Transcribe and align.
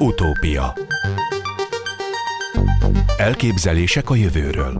Utópia 0.00 0.72
Elképzelések 3.16 4.10
a 4.10 4.14
jövőről 4.14 4.72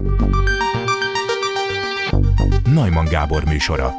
Najman 2.75 3.05
Gábor 3.05 3.45
műsora 3.45 3.91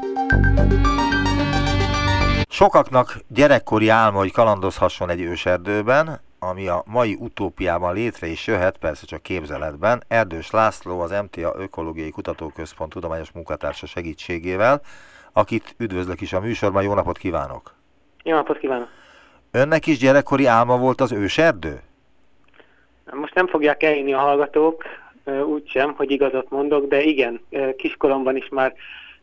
Sokaknak 2.48 3.18
gyerekkori 3.28 3.90
álma, 3.90 4.18
hogy 4.18 4.32
kalandozhasson 4.32 5.10
egy 5.10 5.22
őserdőben, 5.22 6.20
ami 6.40 6.68
a 6.68 6.84
mai 6.86 7.18
utópiában 7.20 7.94
létre 7.94 8.28
is 8.28 8.48
jöhet, 8.48 8.78
persze 8.78 9.06
csak 9.06 9.22
képzeletben. 9.22 10.04
Erdős 10.08 10.52
László, 10.52 11.00
az 11.00 11.12
MTA 11.12 11.54
Ökológiai 11.58 12.10
Kutatóközpont 12.10 12.94
tudományos 12.94 13.32
munkatársa 13.32 13.86
segítségével, 13.86 14.82
akit 15.34 15.76
üdvözlök 15.78 16.22
is 16.22 16.34
a 16.34 16.40
műsorban. 16.40 16.84
Jó 16.84 16.94
napot 16.94 17.18
kívánok! 17.18 17.74
Jó 18.24 18.36
napot 18.36 18.58
kívánok! 18.58 18.99
Önnek 19.52 19.88
is 19.88 19.98
gyerekkori 19.98 20.46
álma 20.46 20.78
volt 20.78 21.02
az 21.02 21.12
őserdő? 21.12 21.82
Most 23.12 23.34
nem 23.34 23.48
fogják 23.48 23.84
elhinni 23.84 24.14
a 24.14 24.20
hallgatók, 24.20 24.84
úgysem, 25.46 25.94
hogy 25.94 26.12
igazat 26.12 26.50
mondok, 26.50 26.88
de 26.88 27.02
igen, 27.02 27.42
kiskoromban 27.78 28.36
is 28.36 28.50
már 28.50 28.74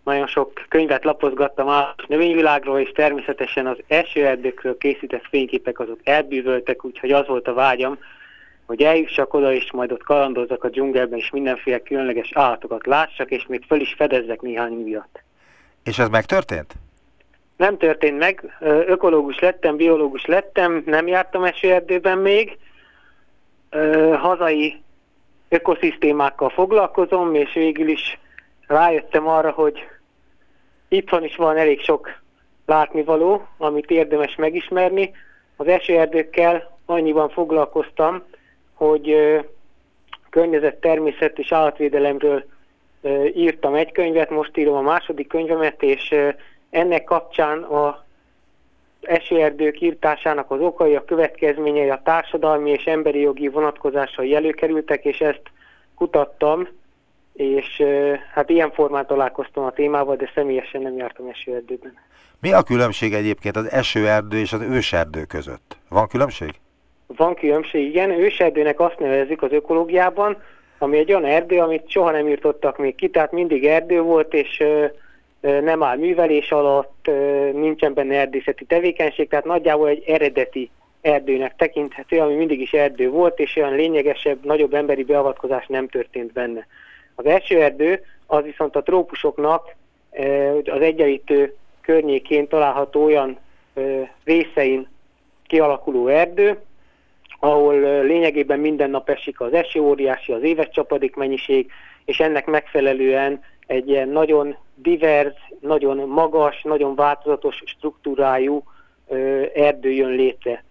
nagyon 0.05 0.27
sok 0.27 0.53
könyvet 0.69 1.05
lapozgattam 1.05 1.69
a 1.69 1.95
növényvilágról, 2.07 2.79
és 2.79 2.91
természetesen 2.91 3.67
az 3.67 3.77
esőerdőkről 3.87 4.79
készített 4.79 5.27
fényképek 5.29 5.79
azok 5.79 5.99
elbűvöltek, 6.05 6.85
úgyhogy 6.85 7.13
az 7.13 7.27
volt 7.27 7.49
a 7.49 7.55
vágyam, 7.55 7.99
hogy 8.67 8.83
eljussak 8.83 9.35
oda, 9.35 9.53
és 9.53 9.73
majd 9.73 9.93
ott 9.93 10.03
kalandozzak 10.03 10.65
a 10.65 10.69
dzsungelben, 10.69 11.19
és 11.19 11.31
mindenféle 11.31 11.79
különleges 11.79 12.31
állatokat 12.35 12.87
lássak, 12.87 13.31
és 13.31 13.47
még 13.47 13.65
föl 13.67 13.81
is 13.81 13.95
fedezzek 13.97 14.41
néhány 14.41 14.73
újat. 14.73 15.23
És 15.85 15.99
ez 15.99 16.09
megtörtént? 16.09 16.75
Nem 17.57 17.77
történt 17.77 18.19
meg. 18.19 18.57
Ökológus 18.61 19.39
lettem, 19.39 19.77
biológus 19.77 20.25
lettem, 20.25 20.83
nem 20.87 21.07
jártam 21.07 21.45
esőerdőben 21.45 22.19
még. 22.19 22.59
Hazai 24.15 24.83
ökoszisztémákkal 25.49 26.49
foglalkozom, 26.49 27.35
és 27.35 27.53
végül 27.53 27.89
is 27.89 28.19
rájöttem 28.67 29.29
arra, 29.29 29.51
hogy 29.51 29.89
itthon 30.89 31.25
is 31.25 31.37
van 31.37 31.57
elég 31.57 31.81
sok 31.81 32.11
látnivaló, 32.67 33.47
amit 33.59 33.91
érdemes 33.91 34.35
megismerni. 34.35 35.11
Az 35.57 35.67
esőerdőkkel 35.67 36.79
annyiban 36.87 37.29
foglalkoztam, 37.29 38.23
hogy 38.75 39.17
környezet, 40.31 40.77
természet 40.77 41.39
és 41.39 41.53
állatvédelemről 41.53 42.45
írtam 43.35 43.75
egy 43.75 43.93
könyvet, 43.93 44.31
most 44.31 44.57
írom 44.57 44.75
a 44.75 44.81
második 44.81 45.29
könyvemet, 45.29 45.83
és 45.83 46.15
ennek 46.77 47.05
kapcsán 47.05 47.63
a 47.63 48.05
esőerdők 49.01 49.81
írtásának 49.81 50.51
az 50.51 50.61
okai, 50.61 50.95
a 50.95 51.05
következményei, 51.05 51.91
a 51.91 52.01
társadalmi 52.05 52.71
és 52.71 52.85
emberi 52.85 53.21
jogi 53.21 53.49
vonatkozásai 53.49 54.35
előkerültek, 54.35 55.05
és 55.05 55.21
ezt 55.21 55.43
kutattam, 55.95 56.69
és 57.33 57.83
hát 58.35 58.51
ilyen 58.51 58.73
formán 58.73 59.07
találkoztam 59.07 59.65
a 59.65 59.71
témával, 59.71 60.17
de 60.17 60.31
személyesen 60.35 60.83
nem 60.83 60.97
jártam 60.97 61.29
esőerdőben. 61.29 61.95
Mi 62.41 62.53
a 62.53 62.63
különbség 62.63 63.15
egyébként 63.15 63.57
az 63.57 63.71
esőerdő 63.71 64.39
és 64.39 64.53
az 64.53 64.61
őserdő 64.61 65.25
között? 65.25 65.77
Van 65.89 66.09
különbség? 66.09 66.51
Van 67.07 67.35
különbség, 67.35 67.87
igen. 67.87 68.11
Őserdőnek 68.11 68.81
azt 68.81 68.99
nevezzük 68.99 69.43
az 69.43 69.53
ökológiában, 69.53 70.43
ami 70.79 70.99
egy 70.99 71.11
olyan 71.11 71.25
erdő, 71.25 71.59
amit 71.59 71.91
soha 71.91 72.11
nem 72.11 72.29
írtottak 72.29 72.79
még 72.79 72.95
ki, 72.95 73.09
tehát 73.09 73.33
mindig 73.33 73.67
erdő 73.67 74.01
volt, 74.01 74.35
és 74.35 74.63
nem 75.47 75.83
áll 75.83 75.97
művelés 75.97 76.53
alatt, 76.53 77.11
nincsen 77.53 77.95
benne 77.95 78.15
erdészeti 78.15 78.65
tevékenység, 78.65 79.29
tehát 79.29 79.45
nagyjából 79.45 79.89
egy 79.89 80.05
eredeti 80.07 80.71
erdőnek 81.01 81.57
tekinthető, 81.57 82.19
ami 82.21 82.35
mindig 82.35 82.61
is 82.61 82.73
erdő 82.73 83.11
volt, 83.11 83.39
és 83.39 83.57
olyan 83.57 83.75
lényegesebb, 83.75 84.45
nagyobb 84.45 84.75
emberi 84.75 85.05
beavatkozás 85.05 85.67
nem 85.67 85.89
történt 85.89 86.33
benne. 86.33 86.67
Az 87.15 87.27
első 87.27 87.63
erdő 87.63 88.05
az 88.27 88.45
viszont 88.45 88.77
a 88.77 88.83
trópusoknak 88.83 89.75
az 90.65 90.81
egyenlítő 90.81 91.55
környékén 91.81 92.49
található 92.49 93.05
olyan 93.05 93.39
részein 94.25 94.89
kialakuló 95.47 96.07
erdő, 96.07 96.59
ahol 97.41 98.03
lényegében 98.03 98.59
minden 98.59 98.91
nap 98.91 99.09
esik 99.09 99.41
az 99.41 99.53
eső, 99.53 99.81
óriási 99.81 100.33
az 100.33 100.43
éves 100.43 100.69
csapadék 100.71 101.15
mennyiség, 101.15 101.71
és 102.05 102.21
ennek 102.21 102.47
megfelelően 102.47 103.43
egy 103.67 103.89
ilyen 103.89 104.09
nagyon 104.09 104.57
divers, 104.77 105.35
nagyon 105.61 105.97
magas, 106.09 106.63
nagyon 106.63 106.95
változatos 106.95 107.63
struktúrájú 107.67 108.63
erdő 109.55 109.91
jön 109.91 110.11
létre. 110.11 110.65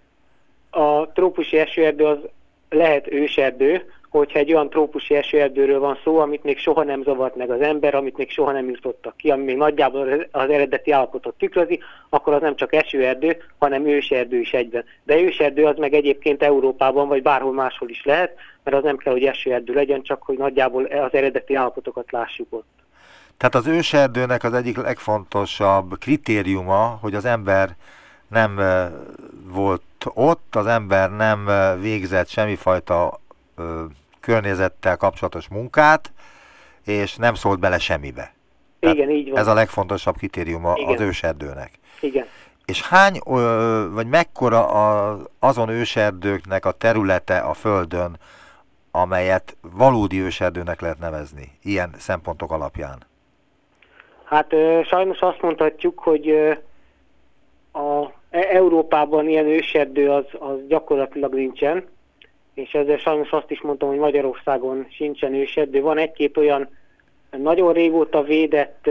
A 0.69 1.11
trópusi 1.11 1.57
esőerdő 1.57 2.05
az 2.05 2.17
lehet 2.69 3.11
őserdő, 3.11 3.85
hogyha 4.09 4.39
egy 4.39 4.53
olyan 4.53 4.69
trópusi 4.69 5.15
esőerdőről 5.15 5.79
van 5.79 5.97
szó, 6.03 6.17
amit 6.17 6.44
még 6.44 6.57
soha 6.57 6.83
nem 6.83 7.03
zavart 7.03 7.35
meg 7.35 7.49
az 7.49 7.61
ember, 7.61 7.95
amit 7.95 8.17
még 8.17 8.29
soha 8.29 8.51
nem 8.51 8.69
írtottak 8.69 9.17
ki, 9.17 9.31
ami 9.31 9.44
még 9.44 9.57
nagyjából 9.57 10.27
az 10.31 10.49
eredeti 10.49 10.91
állapotot 10.91 11.38
tükrözi, 11.38 11.79
akkor 12.09 12.33
az 12.33 12.41
nem 12.41 12.55
csak 12.55 12.73
esőerdő, 12.73 13.38
hanem 13.57 13.88
őserdő 13.88 14.39
is 14.39 14.53
egyben. 14.53 14.83
De 15.03 15.19
őserdő 15.19 15.65
az 15.65 15.77
meg 15.77 15.94
egyébként 15.94 16.44
Európában, 16.44 17.07
vagy 17.07 17.21
bárhol 17.21 17.53
máshol 17.53 17.89
is 17.89 18.05
lehet, 18.05 18.35
mert 18.63 18.77
az 18.77 18.83
nem 18.83 18.97
kell, 18.97 19.13
hogy 19.13 19.25
esőerdő 19.25 19.73
legyen, 19.73 20.01
csak 20.01 20.23
hogy 20.23 20.38
nagyjából 20.38 20.83
az 20.83 21.13
eredeti 21.13 21.55
állapotokat 21.55 22.11
lássuk 22.11 22.47
ott. 22.49 22.75
Tehát 23.38 23.56
az 23.56 23.68
őserdőnek 23.68 24.44
az 24.44 24.53
egyik 24.53 24.78
legfontosabb 24.78 26.00
kritériuma, 26.00 26.97
hogy 27.01 27.16
az 27.16 27.25
ember 27.25 27.75
nem 28.28 28.62
volt 29.47 29.81
ott, 30.03 30.56
az 30.56 30.66
ember 30.66 31.12
nem 31.12 31.50
végzett 31.79 32.28
semmifajta 32.28 33.19
környezettel 34.19 34.97
kapcsolatos 34.97 35.47
munkát, 35.47 36.12
és 36.85 37.16
nem 37.16 37.34
szólt 37.34 37.59
bele 37.59 37.79
semmibe. 37.79 38.34
Igen, 38.79 38.95
Tehát 38.95 39.12
így 39.12 39.29
van. 39.29 39.40
Ez 39.40 39.47
a 39.47 39.53
legfontosabb 39.53 40.18
kritériuma 40.18 40.74
Igen. 40.75 40.94
az 40.94 41.00
őserdőnek. 41.00 41.72
Igen. 42.00 42.25
És 42.66 42.81
hány, 42.81 43.19
vagy 43.91 44.07
mekkora 44.07 44.68
azon 45.40 45.69
őserdőknek 45.69 46.66
a 46.66 46.72
területe 46.72 47.38
a 47.38 47.53
Földön, 47.53 48.18
amelyet 48.91 49.57
valódi 49.62 50.22
őserdőnek 50.22 50.81
lehet 50.81 51.00
nevezni, 51.00 51.51
ilyen 51.62 51.95
szempontok 51.97 52.51
alapján? 52.51 53.06
Hát 54.25 54.56
sajnos 54.84 55.19
azt 55.19 55.41
mondhatjuk, 55.41 56.00
hogy 56.00 56.30
a 57.74 58.06
e- 58.30 58.47
Európában 58.50 59.30
ilyen 59.30 59.46
őserdő 59.46 60.09
az, 60.09 60.25
az 60.40 60.58
gyakorlatilag 60.68 61.34
nincsen, 61.34 61.86
és 62.53 62.74
ezzel 62.74 62.97
sajnos 62.97 63.31
azt 63.31 63.52
is 63.52 63.62
mondtam, 63.62 63.90
hogy 63.90 63.97
Magyarországon 63.97 64.88
sincsen 64.90 65.34
őserdő. 65.34 65.81
Van 65.81 65.97
egy-két 65.97 66.38
olyan 66.38 66.69
nagyon 67.38 67.74
régóta 67.74 68.24
védett 68.24 68.90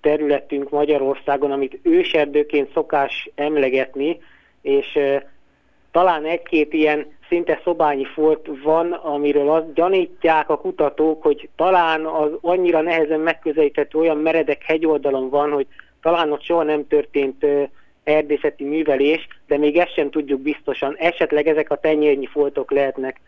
területünk 0.00 0.70
Magyarországon, 0.70 1.50
amit 1.52 1.78
őserdőként 1.82 2.72
szokás 2.72 3.30
emlegetni, 3.34 4.18
és 4.62 4.98
talán 5.90 6.24
egy-két 6.24 6.72
ilyen 6.72 7.15
szinte 7.28 7.60
szobányi 7.64 8.04
folt 8.04 8.48
van, 8.62 8.92
amiről 8.92 9.50
azt 9.50 9.72
gyanítják 9.72 10.48
a 10.48 10.58
kutatók, 10.58 11.22
hogy 11.22 11.48
talán 11.56 12.04
az 12.06 12.30
annyira 12.40 12.80
nehezen 12.80 13.20
megközelíthető 13.20 13.98
olyan 13.98 14.16
meredek 14.16 14.62
hegyoldalon 14.62 15.28
van, 15.28 15.50
hogy 15.50 15.66
talán 16.02 16.32
ott 16.32 16.42
soha 16.42 16.62
nem 16.62 16.86
történt 16.86 17.46
erdészeti 18.04 18.64
művelés, 18.64 19.28
de 19.46 19.58
még 19.58 19.76
ezt 19.76 19.92
sem 19.92 20.10
tudjuk 20.10 20.40
biztosan. 20.40 20.96
Esetleg 20.98 21.46
ezek 21.46 21.70
a 21.70 21.80
tenyérnyi 21.80 22.26
foltok 22.26 22.70
lehetnek 22.70 23.20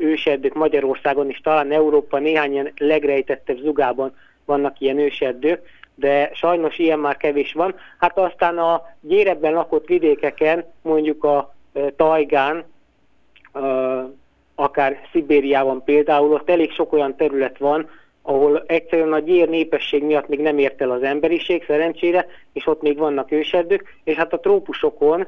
őserdők 0.00 0.54
Magyarországon 0.54 1.28
is, 1.28 1.40
talán 1.40 1.72
Európa 1.72 2.18
néhány 2.18 2.52
ilyen 2.52 2.72
legrejtettebb 2.76 3.58
zugában 3.58 4.16
vannak 4.44 4.80
ilyen 4.80 4.98
őserdők, 4.98 5.60
de 5.94 6.30
sajnos 6.34 6.78
ilyen 6.78 6.98
már 6.98 7.16
kevés 7.16 7.52
van. 7.52 7.74
Hát 7.98 8.18
aztán 8.18 8.58
a 8.58 8.82
gyérebben 9.00 9.52
lakott 9.52 9.86
vidékeken, 9.86 10.64
mondjuk 10.82 11.24
a 11.24 11.54
Tajgán, 11.96 12.64
akár 14.54 15.00
Szibériában 15.12 15.84
például, 15.84 16.32
ott 16.32 16.50
elég 16.50 16.70
sok 16.70 16.92
olyan 16.92 17.16
terület 17.16 17.58
van, 17.58 17.88
ahol 18.22 18.64
egyszerűen 18.66 19.12
a 19.12 19.18
gyér 19.18 19.48
népesség 19.48 20.04
miatt 20.04 20.28
még 20.28 20.40
nem 20.40 20.58
ért 20.58 20.80
el 20.80 20.90
az 20.90 21.02
emberiség, 21.02 21.64
szerencsére, 21.66 22.26
és 22.52 22.66
ott 22.66 22.82
még 22.82 22.98
vannak 22.98 23.30
őserdők, 23.32 24.00
és 24.04 24.14
hát 24.14 24.32
a 24.32 24.40
trópusokon, 24.40 25.26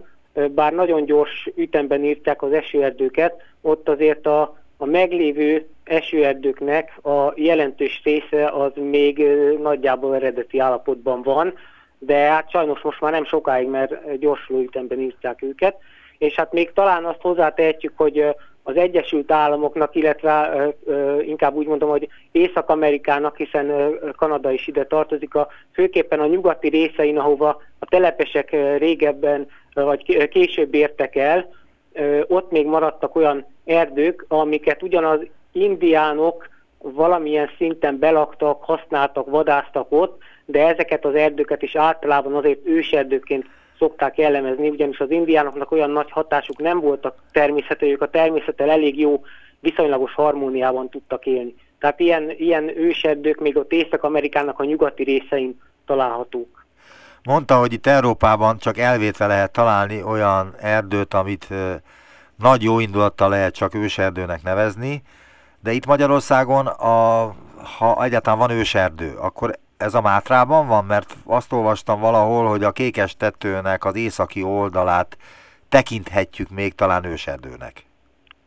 bár 0.50 0.72
nagyon 0.72 1.04
gyors 1.04 1.48
ütemben 1.54 2.04
írták 2.04 2.42
az 2.42 2.52
esőerdőket, 2.52 3.42
ott 3.60 3.88
azért 3.88 4.26
a, 4.26 4.58
a 4.76 4.84
meglévő 4.84 5.66
esőerdőknek 5.84 7.04
a 7.04 7.32
jelentős 7.34 8.00
része 8.04 8.48
az 8.48 8.72
még 8.74 9.24
nagyjából 9.62 10.14
eredeti 10.14 10.58
állapotban 10.58 11.22
van, 11.22 11.54
de 11.98 12.16
hát 12.16 12.50
sajnos 12.50 12.80
most 12.80 13.00
már 13.00 13.12
nem 13.12 13.24
sokáig, 13.24 13.68
mert 13.68 14.18
gyorsuló 14.18 14.60
ütemben 14.60 15.00
írták 15.00 15.42
őket, 15.42 15.76
és 16.20 16.34
hát 16.34 16.52
még 16.52 16.72
talán 16.72 17.04
azt 17.04 17.20
hozzátehetjük, 17.20 17.92
hogy 17.96 18.24
az 18.62 18.76
Egyesült 18.76 19.30
Államoknak, 19.32 19.94
illetve 19.94 20.66
inkább 21.20 21.54
úgy 21.54 21.66
mondom, 21.66 21.88
hogy 21.88 22.08
Észak-Amerikának, 22.32 23.36
hiszen 23.36 23.94
Kanada 24.16 24.50
is 24.50 24.66
ide 24.66 24.86
tartozik, 24.86 25.34
a, 25.34 25.48
főképpen 25.72 26.20
a 26.20 26.26
nyugati 26.26 26.68
részein, 26.68 27.18
ahova 27.18 27.62
a 27.78 27.86
telepesek 27.86 28.50
régebben 28.78 29.48
vagy 29.74 30.28
később 30.28 30.74
értek 30.74 31.16
el, 31.16 31.48
ott 32.26 32.50
még 32.50 32.66
maradtak 32.66 33.16
olyan 33.16 33.46
erdők, 33.64 34.24
amiket 34.28 34.82
ugyanaz 34.82 35.20
indiánok 35.52 36.48
valamilyen 36.78 37.50
szinten 37.56 37.98
belaktak, 37.98 38.64
használtak, 38.64 39.30
vadáztak 39.30 39.86
ott, 39.92 40.22
de 40.44 40.66
ezeket 40.66 41.04
az 41.04 41.14
erdőket 41.14 41.62
is 41.62 41.76
általában 41.76 42.34
azért 42.34 42.66
őserdőként 42.66 43.46
szokták 43.80 44.18
jellemezni, 44.18 44.68
ugyanis 44.68 44.98
az 44.98 45.10
indiánoknak 45.10 45.70
olyan 45.70 45.90
nagy 45.90 46.10
hatásuk 46.10 46.58
nem 46.58 46.80
voltak 46.80 47.14
természete, 47.32 47.86
ők 47.86 48.02
a 48.02 48.10
természettel 48.10 48.70
elég 48.70 48.98
jó, 48.98 49.22
viszonylagos 49.60 50.14
harmóniában 50.14 50.88
tudtak 50.88 51.26
élni. 51.26 51.54
Tehát 51.78 52.00
ilyen, 52.00 52.30
ilyen 52.30 52.78
őserdők 52.78 53.40
még 53.40 53.56
ott 53.56 53.72
Észak-Amerikának 53.72 54.58
a 54.58 54.64
nyugati 54.64 55.02
részein 55.02 55.60
találhatók. 55.86 56.66
Mondta, 57.22 57.58
hogy 57.58 57.72
itt 57.72 57.86
Európában 57.86 58.58
csak 58.58 58.78
elvétve 58.78 59.26
lehet 59.26 59.52
találni 59.52 60.02
olyan 60.02 60.54
erdőt, 60.60 61.14
amit 61.14 61.48
nagy 62.36 62.62
jó 62.62 62.78
indulattal 62.78 63.28
lehet 63.28 63.54
csak 63.54 63.74
őserdőnek 63.74 64.42
nevezni, 64.42 65.02
de 65.62 65.72
itt 65.72 65.86
Magyarországon, 65.86 66.66
a, 66.66 67.34
ha 67.78 68.04
egyáltalán 68.04 68.38
van 68.38 68.50
őserdő, 68.50 69.14
akkor 69.18 69.58
ez 69.80 69.94
a 69.94 70.00
Mátrában 70.00 70.66
van? 70.66 70.84
Mert 70.84 71.16
azt 71.24 71.52
olvastam 71.52 72.00
valahol, 72.00 72.48
hogy 72.48 72.62
a 72.64 72.70
kékes 72.70 73.16
tetőnek 73.16 73.84
az 73.84 73.96
északi 73.96 74.42
oldalát 74.42 75.16
tekinthetjük 75.68 76.50
még 76.50 76.74
talán 76.74 77.04
őserdőnek. 77.04 77.84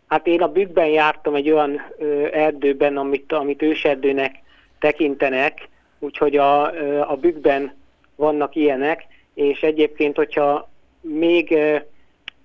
Hát 0.08 0.28
én 0.28 0.42
a 0.42 0.48
bükkben 0.48 0.88
jártam 0.88 1.36
egy 1.36 1.50
olyan 1.52 1.82
ö, 1.98 2.28
erdőben, 2.32 2.98
amit, 2.98 3.32
amit 3.32 3.62
őserdőnek 3.62 4.36
tekintenek, 4.80 5.70
úgyhogy 6.00 6.38
a, 6.38 6.74
ö, 6.74 7.00
a 7.00 7.16
bükkben 7.16 7.76
vannak 8.16 8.56
ilyenek, 8.56 9.06
és 9.34 9.62
egyébként, 9.62 10.16
hogyha 10.16 10.70
még 11.02 11.52
ö, 11.52 11.78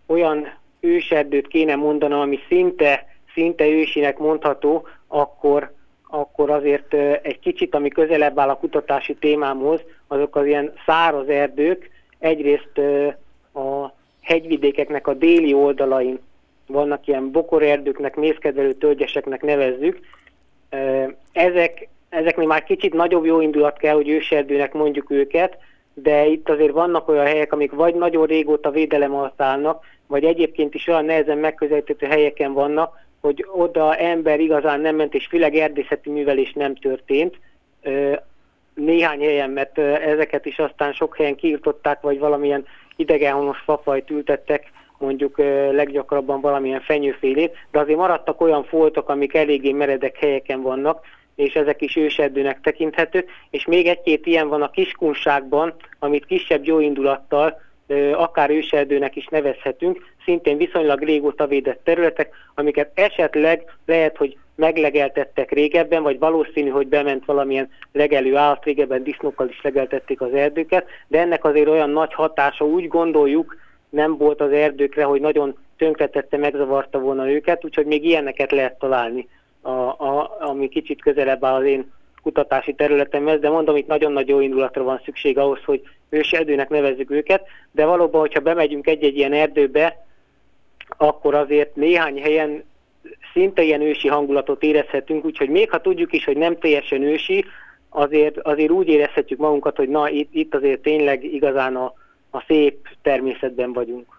olyan 0.06 0.49
őserdőt 0.81 1.49
kéne 1.49 1.76
mondanom, 1.76 2.20
ami 2.20 2.38
szinte, 2.49 3.06
szinte 3.34 3.67
ősinek 3.67 4.19
mondható, 4.19 4.87
akkor, 5.06 5.73
akkor 6.10 6.50
azért 6.50 6.94
egy 7.22 7.38
kicsit, 7.38 7.75
ami 7.75 7.88
közelebb 7.88 8.38
áll 8.38 8.49
a 8.49 8.56
kutatási 8.56 9.14
témámhoz, 9.14 9.81
azok 10.06 10.37
az 10.37 10.46
ilyen 10.46 10.72
száraz 10.87 11.28
erdők, 11.28 11.90
egyrészt 12.19 12.78
a 13.55 13.93
hegyvidékeknek 14.20 15.06
a 15.06 15.14
déli 15.14 15.55
oldalain 15.55 16.19
vannak 16.66 17.06
ilyen 17.06 17.31
bokorerdőknek, 17.31 18.16
mészkedvelő 18.16 18.72
tölgyeseknek 18.72 19.43
nevezzük. 19.43 20.00
Ezek, 21.32 21.88
ezeknél 22.08 22.46
már 22.46 22.64
kicsit 22.64 22.94
nagyobb 22.94 23.25
jó 23.25 23.40
indulat 23.40 23.76
kell, 23.76 23.94
hogy 23.94 24.08
őserdőnek 24.08 24.72
mondjuk 24.72 25.10
őket, 25.10 25.58
de 25.94 26.26
itt 26.26 26.49
azért 26.49 26.72
vannak 26.72 27.08
olyan 27.08 27.26
helyek, 27.26 27.52
amik 27.52 27.72
vagy 27.72 27.94
nagyon 27.94 28.26
régóta 28.26 28.70
védelem 28.70 29.14
alatt 29.14 29.40
állnak, 29.40 29.84
vagy 30.06 30.25
egyébként 30.25 30.75
is 30.75 30.87
olyan 30.87 31.05
nehezen 31.05 31.38
megközelíthető 31.38 32.06
helyeken 32.06 32.52
vannak, 32.52 33.06
hogy 33.20 33.47
oda 33.53 33.97
ember 33.97 34.41
igazán 34.41 34.81
nem 34.81 34.97
ment, 34.97 35.15
és 35.15 35.26
főleg 35.26 35.55
erdészeti 35.55 36.11
művelés 36.11 36.53
nem 36.53 36.75
történt. 36.75 37.38
Néhány 38.75 39.20
helyen, 39.20 39.50
mert 39.50 39.79
ezeket 39.79 40.47
is 40.47 40.59
aztán 40.59 40.93
sok 40.93 41.17
helyen 41.17 41.37
kiirtották, 41.37 42.00
vagy 42.00 42.19
valamilyen 42.19 42.67
idegenhonos 42.97 43.59
fafajt 43.59 44.11
ültettek, 44.11 44.70
mondjuk 44.99 45.38
leggyakrabban 45.73 46.41
valamilyen 46.41 46.81
fenyőfélét, 46.81 47.56
de 47.70 47.79
azért 47.79 47.99
maradtak 47.99 48.41
olyan 48.41 48.65
foltok, 48.65 49.09
amik 49.09 49.35
eléggé 49.35 49.73
meredek 49.73 50.19
helyeken 50.19 50.62
vannak, 50.62 51.05
és 51.35 51.55
ezek 51.55 51.82
is 51.82 51.97
őserdőnek 51.97 52.61
tekinthetők, 52.61 53.31
és 53.50 53.65
még 53.65 53.87
egy-két 53.87 54.26
ilyen 54.26 54.49
van 54.49 54.62
a 54.62 54.70
kiskunságban, 54.70 55.75
amit 55.99 56.26
kisebb 56.26 56.67
jóindulattal 56.67 57.61
akár 58.12 58.50
őserdőnek 58.50 59.17
is 59.17 59.26
nevezhetünk, 59.26 60.14
szintén 60.25 60.56
viszonylag 60.56 61.02
régóta 61.02 61.46
védett 61.46 61.85
területek, 61.85 62.35
amiket 62.55 62.90
esetleg 62.94 63.76
lehet, 63.87 64.17
hogy 64.17 64.37
meglegeltettek 64.55 65.50
régebben, 65.50 66.02
vagy 66.02 66.19
valószínű, 66.19 66.69
hogy 66.69 66.87
bement 66.87 67.25
valamilyen 67.25 67.70
legelő 67.93 68.37
állat, 68.37 68.64
régebben 68.64 69.02
disznókkal 69.02 69.49
is 69.49 69.61
legeltették 69.62 70.20
az 70.20 70.32
erdőket, 70.32 70.87
de 71.06 71.20
ennek 71.20 71.44
azért 71.44 71.69
olyan 71.69 71.90
nagy 71.90 72.14
hatása, 72.14 72.64
úgy 72.64 72.88
gondoljuk, 72.88 73.56
nem 73.88 74.17
volt 74.17 74.41
az 74.41 74.52
erdőkre, 74.52 75.05
hogy 75.05 75.20
nagyon 75.20 75.56
tönkretette, 75.76 76.37
megzavarta 76.37 76.99
volna 76.99 77.31
őket, 77.31 77.64
úgyhogy 77.64 77.87
még 77.87 78.05
ilyeneket 78.05 78.50
lehet 78.50 78.79
találni, 78.79 79.29
a, 79.61 79.70
a, 79.70 80.37
ami 80.41 80.69
kicsit 80.69 81.02
közelebb 81.02 81.44
áll 81.44 81.55
az 81.55 81.64
én 81.64 81.93
kutatási 82.29 82.75
területemhez, 82.75 83.41
de 83.41 83.51
mondom, 83.51 83.77
itt 83.77 83.87
nagyon 83.87 84.13
nagy 84.13 84.29
jó 84.29 84.41
indulatra 84.41 84.83
van 84.83 85.01
szükség 85.05 85.39
ahhoz, 85.39 85.65
hogy 85.65 85.83
ősi 86.09 86.37
erdőnek 86.37 86.69
nevezzük 86.69 87.11
őket, 87.11 87.47
de 87.71 87.85
valóban, 87.85 88.21
hogyha 88.21 88.41
bemegyünk 88.41 88.87
egy-egy 88.87 89.17
ilyen 89.17 89.33
erdőbe, 89.33 90.07
akkor 90.97 91.35
azért 91.35 91.77
néhány 91.77 92.21
helyen 92.21 92.65
szinte 93.33 93.63
ilyen 93.63 93.81
ősi 93.81 94.09
hangulatot 94.09 94.63
érezhetünk, 94.63 95.25
úgyhogy 95.25 95.49
még 95.49 95.71
ha 95.71 95.81
tudjuk 95.81 96.13
is, 96.13 96.25
hogy 96.25 96.37
nem 96.37 96.59
teljesen 96.59 97.03
ősi, 97.03 97.45
azért, 97.89 98.39
azért 98.39 98.71
úgy 98.71 98.89
érezhetjük 98.89 99.39
magunkat, 99.39 99.77
hogy 99.77 99.89
na 99.89 100.09
itt, 100.09 100.35
itt 100.35 100.55
azért 100.55 100.81
tényleg 100.81 101.25
igazán 101.25 101.77
a, 101.77 101.93
a 102.31 102.45
szép 102.47 102.89
természetben 103.03 103.73
vagyunk. 103.73 104.18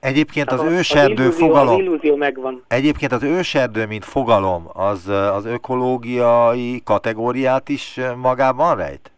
Egyébként 0.00 0.50
az, 0.50 0.60
az 0.60 0.72
őserdő 0.72 1.26
az 1.26 1.36
fogalom... 1.38 1.74
Az 1.74 1.80
illúzió 1.80 2.16
megvan. 2.16 2.64
Egyébként 2.68 3.12
az 3.12 3.22
őserdő, 3.22 3.86
mint 3.86 4.04
fogalom, 4.04 4.70
az, 4.72 5.08
az 5.08 5.44
ökológiai 5.44 6.80
kategóriát 6.84 7.68
is 7.68 8.00
magában 8.16 8.76
rejt? 8.76 9.10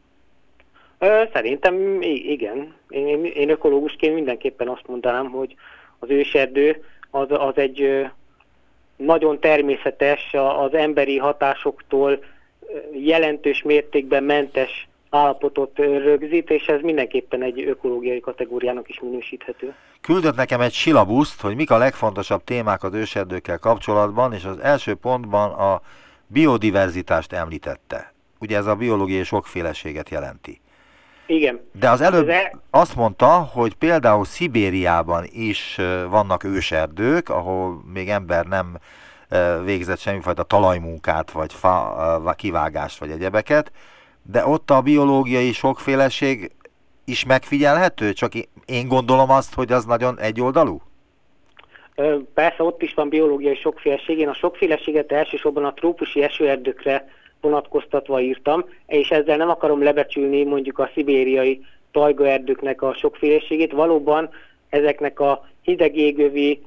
Ö, 0.99 1.23
szerintem 1.33 2.03
igen. 2.03 2.75
Én, 2.89 3.07
én, 3.07 3.25
én 3.25 3.51
ökológusként 3.51 4.15
mindenképpen 4.15 4.69
azt 4.69 4.87
mondanám, 4.87 5.31
hogy 5.31 5.55
az 5.99 6.11
őserdő 6.11 6.85
az, 7.11 7.27
az 7.31 7.57
egy 7.57 8.07
nagyon 8.97 9.41
természetes, 9.41 10.35
az 10.59 10.75
emberi 10.75 11.19
hatásoktól 11.19 12.25
jelentős 12.93 13.63
mértékben 13.63 14.25
mentes 14.25 14.88
állapotot 15.11 15.79
rögzít, 15.79 16.51
és 16.51 16.67
ez 16.67 16.81
mindenképpen 16.81 17.43
egy 17.43 17.65
ökológiai 17.67 18.21
kategóriának 18.21 18.89
is 18.89 19.01
minősíthető. 19.01 19.75
Küldött 20.01 20.37
nekem 20.37 20.61
egy 20.61 20.73
silabuszt, 20.73 21.41
hogy 21.41 21.57
mik 21.57 21.71
a 21.71 21.79
legfontosabb 21.79 22.45
témák 22.45 22.83
az 22.83 22.95
őserdőkkel 22.95 23.59
kapcsolatban, 23.59 24.33
és 24.33 24.45
az 24.45 24.59
első 24.59 24.95
pontban 24.95 25.53
a 25.53 25.81
biodiverzitást 26.27 27.33
említette. 27.33 28.13
Ugye 28.41 28.57
ez 28.57 28.67
a 28.67 28.75
biológiai 28.75 29.25
sokféleséget 29.25 30.09
jelenti. 30.09 30.61
Igen. 31.27 31.61
De 31.73 31.91
az 31.91 32.01
előbb 32.01 32.29
el... 32.29 32.63
azt 32.71 32.97
mondta, 32.97 33.29
hogy 33.29 33.75
például 33.75 34.25
Szibériában 34.25 35.25
is 35.31 35.79
vannak 36.09 36.45
őserdők, 36.45 37.29
ahol 37.29 37.83
még 37.93 38.09
ember 38.09 38.47
nem 38.47 38.79
végzett 39.65 39.99
semmifajta 39.99 40.43
talajmunkát, 40.43 41.31
vagy 41.31 41.53
fa 41.53 42.35
kivágást, 42.37 42.99
vagy 42.99 43.11
egyebeket, 43.11 43.73
de 44.33 44.47
ott 44.47 44.71
a 44.71 44.81
biológiai 44.81 45.53
sokféleség 45.53 46.51
is 47.05 47.25
megfigyelhető? 47.25 48.13
Csak 48.13 48.33
én 48.67 48.89
gondolom 48.89 49.31
azt, 49.31 49.55
hogy 49.55 49.73
az 49.73 49.85
nagyon 49.85 50.19
egyoldalú? 50.19 50.81
Persze, 52.35 52.63
ott 52.63 52.83
is 52.83 52.95
van 52.95 53.09
biológiai 53.09 53.57
sokféleség. 53.57 54.19
Én 54.19 54.29
a 54.29 54.35
sokféleséget 54.35 55.13
elsősorban 55.13 55.65
a 55.65 55.75
trópusi 55.75 56.23
esőerdőkre 56.23 57.09
vonatkoztatva 57.41 58.21
írtam, 58.21 58.65
és 58.87 59.09
ezzel 59.09 59.37
nem 59.37 59.49
akarom 59.49 59.83
lebecsülni 59.83 60.45
mondjuk 60.45 60.79
a 60.79 60.91
szibériai 60.95 61.65
tajgaerdőknek 61.93 62.83
a 62.83 62.95
sokféleségét. 62.95 63.73
Valóban 63.73 64.31
ezeknek 64.69 65.21
a 65.21 65.49
hideg 65.63 65.97
égövi 65.97 66.63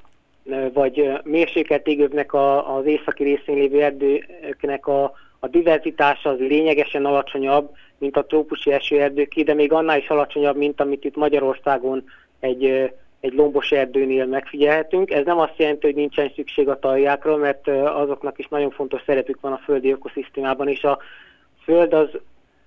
vagy 0.73 1.11
mérsékelt 1.23 1.87
égövnek 1.87 2.33
a, 2.33 2.75
az 2.77 2.85
északi 2.85 3.23
részén 3.23 3.55
lévő 3.55 3.81
erdőknek 3.83 4.87
a, 4.87 5.13
a 5.43 5.47
diverzitása 5.47 6.29
az 6.29 6.39
lényegesen 6.39 7.05
alacsonyabb, 7.05 7.69
mint 7.97 8.17
a 8.17 8.25
trópusi 8.25 8.71
esőerdőké, 8.71 9.41
de 9.41 9.53
még 9.53 9.71
annál 9.71 9.97
is 9.97 10.09
alacsonyabb, 10.09 10.55
mint 10.55 10.81
amit 10.81 11.03
itt 11.03 11.15
Magyarországon 11.15 12.03
egy, 12.39 12.65
egy 13.19 13.33
lombos 13.33 13.71
erdőnél 13.71 14.25
megfigyelhetünk. 14.25 15.11
Ez 15.11 15.25
nem 15.25 15.39
azt 15.39 15.57
jelenti, 15.57 15.85
hogy 15.85 15.95
nincsen 15.95 16.31
szükség 16.35 16.69
a 16.69 16.79
taljákra, 16.79 17.35
mert 17.35 17.67
azoknak 17.67 18.39
is 18.39 18.47
nagyon 18.47 18.71
fontos 18.71 19.01
szerepük 19.05 19.41
van 19.41 19.51
a 19.51 19.61
földi 19.63 19.91
ökoszisztémában, 19.91 20.67
és 20.67 20.83
a 20.83 20.99
föld 21.63 21.93
az 21.93 22.09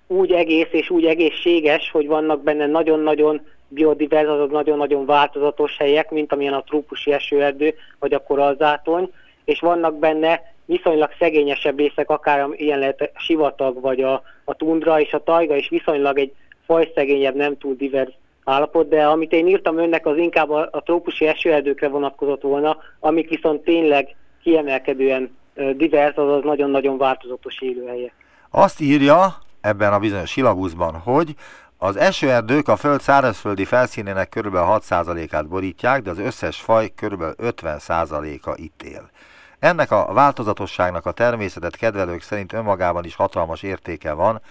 úgy 0.07 0.31
egész 0.31 0.69
és 0.71 0.89
úgy 0.89 1.05
egészséges, 1.05 1.91
hogy 1.91 2.07
vannak 2.07 2.43
benne 2.43 2.65
nagyon-nagyon 2.67 3.41
biodivers, 3.67 4.27
azok 4.27 4.51
nagyon-nagyon 4.51 5.05
változatos 5.05 5.77
helyek, 5.77 6.11
mint 6.11 6.31
amilyen 6.31 6.53
a 6.53 6.63
trópusi 6.63 7.11
esőerdő, 7.11 7.73
vagy 7.99 8.13
a 8.13 8.23
koralzátony, 8.23 9.11
és 9.45 9.59
vannak 9.59 9.99
benne 9.99 10.54
viszonylag 10.65 11.09
szegényesebb 11.19 11.77
részek, 11.77 12.09
akár 12.09 12.47
ilyen 12.51 12.79
lehet 12.79 13.01
a 13.01 13.19
sivatag, 13.19 13.81
vagy 13.81 14.01
a, 14.01 14.21
a 14.43 14.53
tundra, 14.53 14.99
és 14.99 15.13
a 15.13 15.23
tajga 15.23 15.55
is 15.55 15.69
viszonylag 15.69 16.19
egy 16.19 16.33
fajszegényebb, 16.65 17.35
nem 17.35 17.57
túl 17.57 17.75
divers 17.75 18.11
állapot, 18.43 18.87
de 18.87 19.05
amit 19.05 19.31
én 19.31 19.47
írtam 19.47 19.77
önnek, 19.77 20.05
az 20.05 20.17
inkább 20.17 20.49
a, 20.49 20.69
a 20.71 20.83
trópusi 20.83 21.27
esőerdőkre 21.27 21.87
vonatkozott 21.87 22.41
volna, 22.41 22.77
amik 22.99 23.29
viszont 23.29 23.63
tényleg 23.63 24.15
kiemelkedően 24.43 25.37
divers, 25.75 26.15
azaz 26.15 26.43
nagyon-nagyon 26.43 26.97
változatos 26.97 27.61
élőhelye. 27.61 28.13
Azt 28.51 28.81
írja 28.81 29.35
ebben 29.61 29.93
a 29.93 29.99
bizonyos 29.99 30.29
silabuszban, 30.29 30.93
hogy 30.93 31.35
Az 31.77 31.95
esőerdők 31.95 32.67
a 32.67 32.75
föld 32.75 33.01
szárazföldi 33.01 33.65
felszínének 33.65 34.29
kb. 34.29 34.55
6%-át 34.55 35.47
borítják, 35.47 36.01
de 36.01 36.09
az 36.09 36.19
összes 36.19 36.57
faj 36.57 36.87
kb. 36.87 37.23
50%-a 37.37 38.53
itt 38.55 38.83
él. 38.83 39.09
Ennek 39.65 39.91
a 39.91 40.13
változatosságnak 40.13 41.05
a 41.05 41.11
természetet 41.11 41.75
kedvelők 41.75 42.21
szerint 42.21 42.53
önmagában 42.53 43.05
is 43.05 43.15
hatalmas 43.15 43.63
értéke 43.63 44.13
van, 44.13 44.41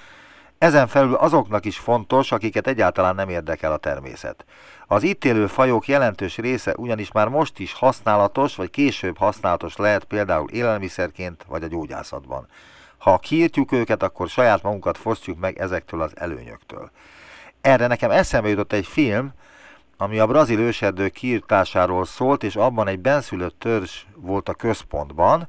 ezen 0.59 0.87
felül 0.87 1.15
azoknak 1.15 1.65
is 1.65 1.79
fontos, 1.79 2.33
akiket 2.33 2.67
egyáltalán 2.67 3.15
nem 3.15 3.29
érdekel 3.29 3.73
a 3.73 3.77
természet. 3.77 4.45
Az 4.87 5.03
itt 5.03 5.25
élő 5.25 5.47
fajok 5.47 5.89
jelentős 5.89 6.37
része 6.37 6.75
ugyanis 6.77 7.13
már 7.13 7.29
most 7.29 7.59
is 7.59 7.73
használatos, 7.73 8.57
vagy 8.57 8.71
később 8.71 9.19
használatos 9.19 9.77
lehet 9.77 10.05
például 10.05 10.51
élelmiszerként, 10.51 11.45
vagy 11.49 11.63
a 11.63 11.69
gyógyászatban. 11.69 12.47
Ha 12.99 13.19
kiírtjuk 13.19 13.73
őket, 13.73 14.03
akkor 14.03 14.29
saját 14.29 14.63
magunkat 14.63 14.99
fosztjuk 14.99 15.39
meg 15.39 15.59
ezektől 15.59 16.03
az 16.03 16.13
előnyöktől. 16.15 16.91
Erre 17.61 17.87
nekem 17.87 18.11
eszembe 18.11 18.49
jutott 18.49 18.73
egy 18.73 18.87
film, 18.87 19.33
ami 20.05 20.19
a 20.19 20.27
brazil 20.27 20.59
őserdő 20.59 21.09
kiirtásáról 21.09 22.05
szólt, 22.05 22.43
és 22.43 22.57
abban 22.57 22.89
egy 22.89 22.99
benszülött 22.99 23.59
törzs 23.59 24.03
volt 24.17 24.49
a 24.49 24.55
központban, 24.55 25.49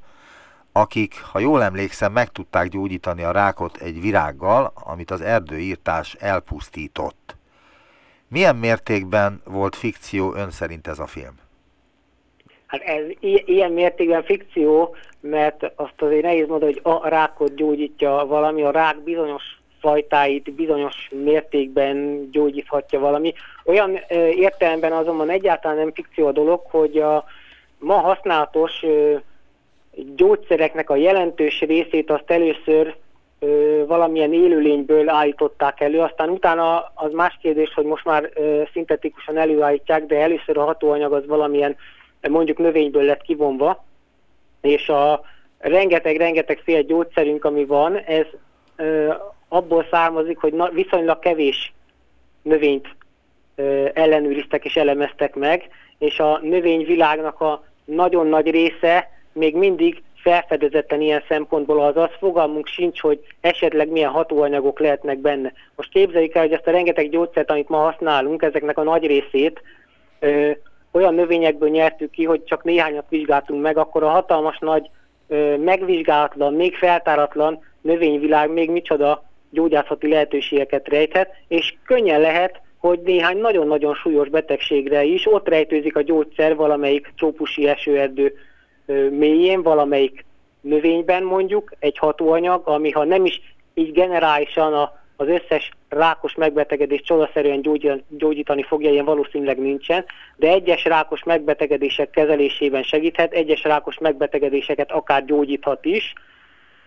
akik, 0.71 1.21
ha 1.21 1.39
jól 1.39 1.63
emlékszem, 1.63 2.11
meg 2.11 2.29
tudták 2.29 2.67
gyógyítani 2.67 3.23
a 3.23 3.31
rákot 3.31 3.77
egy 3.77 4.01
virággal, 4.01 4.71
amit 4.75 5.11
az 5.11 5.21
erdőírtás 5.21 6.13
elpusztított. 6.19 7.35
Milyen 8.27 8.55
mértékben 8.55 9.41
volt 9.45 9.75
fikció 9.75 10.33
ön 10.33 10.51
szerint 10.51 10.87
ez 10.87 10.99
a 10.99 11.07
film? 11.07 11.39
Hát 12.65 12.81
ez 12.81 13.03
ilyen 13.45 13.71
mértékben 13.71 14.23
fikció, 14.23 14.95
mert 15.19 15.71
azt 15.75 16.01
azért 16.01 16.23
nehéz 16.23 16.47
mondani, 16.47 16.71
hogy 16.71 16.81
a 16.83 17.07
rákot 17.07 17.55
gyógyítja 17.55 18.25
valami, 18.27 18.63
a 18.63 18.71
rák 18.71 18.99
bizonyos 19.03 19.43
fajtáit 19.79 20.53
bizonyos 20.53 21.09
mértékben 21.23 22.27
gyógyíthatja 22.31 22.99
valami. 22.99 23.33
Olyan 23.65 23.99
értelemben 24.35 24.91
azonban 24.91 25.29
egyáltalán 25.29 25.77
nem 25.77 25.93
fikció 25.93 26.27
a 26.27 26.31
dolog, 26.31 26.61
hogy 26.69 26.97
a 26.97 27.25
ma 27.77 27.93
használatos 27.93 28.83
gyógyszereknek 30.15 30.89
a 30.89 30.95
jelentős 30.95 31.59
részét 31.59 32.09
azt 32.09 32.31
először 32.31 32.95
ö, 33.39 33.83
valamilyen 33.87 34.33
élőlényből 34.33 35.09
állították 35.09 35.79
elő, 35.81 35.99
aztán 35.99 36.29
utána 36.29 36.91
az 36.93 37.11
más 37.11 37.37
kérdés, 37.41 37.73
hogy 37.73 37.85
most 37.85 38.05
már 38.05 38.29
ö, 38.33 38.61
szintetikusan 38.71 39.37
előállítják, 39.37 40.05
de 40.05 40.19
először 40.19 40.57
a 40.57 40.63
hatóanyag 40.63 41.13
az 41.13 41.25
valamilyen 41.25 41.75
mondjuk 42.29 42.57
növényből 42.57 43.03
lett 43.03 43.21
kivonva, 43.21 43.83
és 44.61 44.89
a 44.89 45.21
rengeteg-rengeteg 45.57 46.59
fél 46.63 46.81
gyógyszerünk, 46.81 47.45
ami 47.45 47.65
van, 47.65 47.97
ez 47.97 48.25
ö, 48.75 49.13
abból 49.47 49.87
származik, 49.91 50.37
hogy 50.37 50.53
na, 50.53 50.69
viszonylag 50.69 51.19
kevés 51.19 51.73
növényt 52.41 52.87
ellenőriztek 53.93 54.65
és 54.65 54.75
elemeztek 54.75 55.35
meg, 55.35 55.69
és 55.97 56.19
a 56.19 56.39
növényvilágnak 56.41 57.41
a 57.41 57.63
nagyon 57.85 58.27
nagy 58.27 58.51
része 58.51 59.09
még 59.31 59.55
mindig 59.55 60.03
felfedezetten 60.25 61.01
ilyen 61.01 61.23
szempontból 61.27 61.81
az 61.81 61.97
az 61.97 62.09
fogalmunk 62.19 62.67
sincs, 62.67 63.01
hogy 63.01 63.19
esetleg 63.41 63.89
milyen 63.89 64.09
hatóanyagok 64.09 64.79
lehetnek 64.79 65.17
benne. 65.17 65.53
Most 65.75 65.89
képzeljük 65.89 66.35
el, 66.35 66.41
hogy 66.41 66.51
ezt 66.51 66.67
a 66.67 66.71
rengeteg 66.71 67.09
gyógyszert, 67.09 67.51
amit 67.51 67.69
ma 67.69 67.77
használunk, 67.77 68.41
ezeknek 68.41 68.77
a 68.77 68.83
nagy 68.83 69.05
részét 69.05 69.61
ö, 70.19 70.51
olyan 70.91 71.13
növényekből 71.13 71.69
nyertük 71.69 72.11
ki, 72.11 72.23
hogy 72.23 72.43
csak 72.43 72.63
néhányat 72.63 73.05
vizsgáltunk 73.09 73.61
meg, 73.61 73.77
akkor 73.77 74.03
a 74.03 74.09
hatalmas 74.09 74.57
nagy 74.59 74.89
ö, 75.27 75.57
megvizsgálatlan, 75.57 76.53
még 76.53 76.75
feltáratlan 76.75 77.63
növényvilág 77.81 78.49
még 78.49 78.69
micsoda 78.69 79.23
gyógyászati 79.49 80.07
lehetőségeket 80.07 80.87
rejthet, 80.87 81.29
és 81.47 81.75
könnyen 81.85 82.21
lehet, 82.21 82.61
hogy 82.87 82.99
néhány 82.99 83.37
nagyon-nagyon 83.37 83.93
súlyos 83.93 84.29
betegségre 84.29 85.03
is 85.03 85.33
ott 85.33 85.47
rejtőzik 85.47 85.95
a 85.95 86.01
gyógyszer 86.01 86.55
valamelyik 86.55 87.13
trópusi 87.17 87.67
esőerdő 87.67 88.35
mélyén, 89.09 89.61
valamelyik 89.61 90.25
növényben 90.61 91.23
mondjuk 91.23 91.71
egy 91.79 91.97
hatóanyag, 91.97 92.67
ami 92.67 92.91
ha 92.91 93.03
nem 93.03 93.25
is 93.25 93.41
így 93.73 93.91
generálisan 93.91 94.73
a, 94.73 94.99
az 95.15 95.27
összes 95.27 95.71
rákos 95.89 96.35
megbetegedés 96.35 97.01
csodaszerűen 97.01 97.61
gyógyítani 98.09 98.63
fogja, 98.63 98.91
ilyen 98.91 99.05
valószínűleg 99.05 99.59
nincsen, 99.59 100.05
de 100.35 100.47
egyes 100.47 100.83
rákos 100.83 101.23
megbetegedések 101.23 102.09
kezelésében 102.09 102.83
segíthet, 102.83 103.33
egyes 103.33 103.63
rákos 103.63 103.97
megbetegedéseket 103.97 104.91
akár 104.91 105.25
gyógyíthat 105.25 105.85
is, 105.85 106.13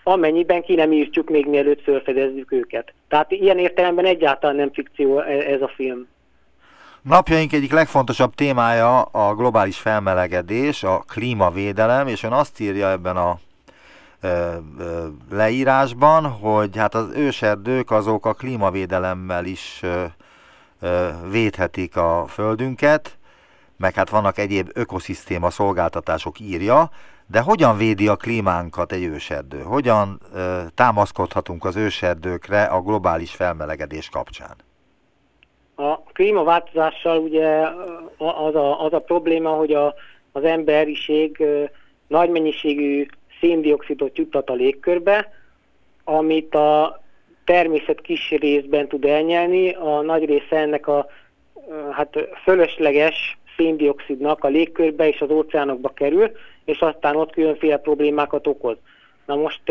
amennyiben 0.08 0.62
ki 0.62 0.74
nem 0.74 0.92
írtjuk 0.92 1.28
még 1.28 1.46
mielőtt 1.46 1.82
felfedezzük 1.82 2.52
őket. 2.52 2.92
Tehát 3.08 3.30
ilyen 3.30 3.58
értelemben 3.58 4.04
egyáltalán 4.04 4.56
nem 4.56 4.72
fikció 4.72 5.20
e, 5.20 5.30
ez 5.30 5.62
a 5.62 5.68
film. 5.74 6.06
Napjaink 7.02 7.52
egyik 7.52 7.72
legfontosabb 7.72 8.34
témája 8.34 9.02
a 9.02 9.34
globális 9.34 9.78
felmelegedés, 9.78 10.82
a 10.82 11.04
klímavédelem, 11.08 12.06
és 12.06 12.22
ön 12.22 12.32
azt 12.32 12.60
írja 12.60 12.90
ebben 12.90 13.16
a 13.16 13.38
leírásban, 15.30 16.24
hogy 16.24 16.76
hát 16.76 16.94
az 16.94 17.08
őserdők 17.14 17.90
azok 17.90 18.26
a 18.26 18.32
klímavédelemmel 18.32 19.44
is 19.44 19.80
ö, 19.82 20.04
védhetik 21.30 21.96
a 21.96 22.24
földünket, 22.28 23.18
meg 23.76 23.94
hát 23.94 24.10
vannak 24.10 24.38
egyéb 24.38 24.70
ökoszisztéma 24.72 25.50
szolgáltatások 25.50 26.40
írja, 26.40 26.90
de 27.30 27.40
hogyan 27.40 27.76
védi 27.76 28.08
a 28.08 28.16
klímánkat 28.16 28.92
egy 28.92 29.04
őserdő? 29.04 29.60
Hogyan 29.60 30.20
ö, 30.34 30.60
támaszkodhatunk 30.74 31.64
az 31.64 31.76
őserdőkre 31.76 32.62
a 32.62 32.80
globális 32.80 33.34
felmelegedés 33.34 34.08
kapcsán? 34.08 34.56
A 35.74 35.98
klímaváltozással 36.00 37.18
ugye 37.18 37.46
az 38.16 38.54
a, 38.54 38.84
az 38.84 38.92
a 38.92 38.98
probléma, 38.98 39.50
hogy 39.50 39.72
a, 39.72 39.94
az 40.32 40.44
emberiség 40.44 41.44
nagy 42.06 42.30
mennyiségű 42.30 43.06
széndiokszidot 43.40 44.18
juttat 44.18 44.50
a 44.50 44.54
légkörbe, 44.54 45.32
amit 46.04 46.54
a 46.54 47.02
természet 47.44 48.00
kis 48.00 48.30
részben 48.30 48.88
tud 48.88 49.04
elnyelni, 49.04 49.70
a 49.70 50.00
nagy 50.00 50.24
része 50.24 50.56
ennek 50.56 50.86
a 50.86 51.06
hát 51.90 52.18
fölösleges 52.42 53.38
széndiokszidnak 53.56 54.44
a 54.44 54.48
légkörbe 54.48 55.08
és 55.08 55.20
az 55.20 55.30
óceánokba 55.30 55.88
kerül, 55.88 56.30
és 56.68 56.80
aztán 56.80 57.16
ott 57.16 57.32
különféle 57.32 57.76
problémákat 57.76 58.46
okoz. 58.46 58.76
Na 59.26 59.34
most 59.36 59.62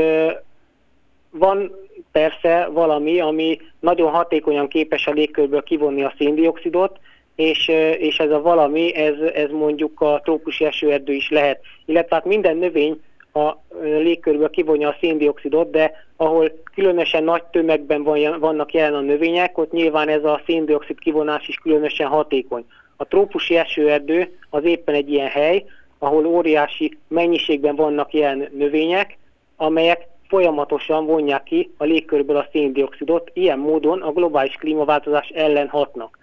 van 1.29 1.71
persze 2.11 2.67
valami, 2.71 3.19
ami 3.19 3.59
nagyon 3.79 4.11
hatékonyan 4.11 4.67
képes 4.67 5.07
a 5.07 5.11
légkörből 5.11 5.63
kivonni 5.63 6.03
a 6.03 6.13
széndiokszidot, 6.17 6.99
és, 7.35 7.67
és 7.97 8.17
ez 8.17 8.31
a 8.31 8.41
valami, 8.41 8.95
ez, 8.95 9.19
ez 9.33 9.49
mondjuk 9.49 10.01
a 10.01 10.21
trópusi 10.23 10.65
esőerdő 10.65 11.13
is 11.13 11.29
lehet. 11.29 11.59
Illetve 11.85 12.15
hát 12.15 12.25
minden 12.25 12.57
növény 12.57 13.01
a 13.33 13.55
légkörből 13.81 14.49
kivonja 14.49 14.89
a 14.89 14.97
széndiokszidot, 14.99 15.69
de 15.69 16.05
ahol 16.15 16.51
különösen 16.73 17.23
nagy 17.23 17.43
tömegben 17.43 18.03
van, 18.03 18.39
vannak 18.39 18.73
jelen 18.73 18.93
a 18.93 19.01
növények, 19.01 19.57
ott 19.57 19.71
nyilván 19.71 20.09
ez 20.09 20.23
a 20.23 20.41
széndiokszid 20.45 20.99
kivonás 20.99 21.47
is 21.47 21.55
különösen 21.55 22.07
hatékony. 22.07 22.65
A 22.95 23.05
trópusi 23.05 23.57
esőerdő 23.57 24.37
az 24.49 24.63
éppen 24.63 24.95
egy 24.95 25.11
ilyen 25.11 25.27
hely, 25.27 25.65
ahol 25.99 26.25
óriási 26.25 26.97
mennyiségben 27.07 27.75
vannak 27.75 28.13
ilyen 28.13 28.49
növények, 28.51 29.17
amelyek 29.55 30.07
folyamatosan 30.27 31.05
vonják 31.05 31.43
ki 31.43 31.73
a 31.77 31.83
légkörből 31.83 32.35
a 32.35 32.47
széndiokszidot, 32.51 33.31
ilyen 33.33 33.59
módon 33.59 34.01
a 34.01 34.11
globális 34.11 34.55
klímaváltozás 34.55 35.27
ellen 35.27 35.67
hatnak. 35.67 36.17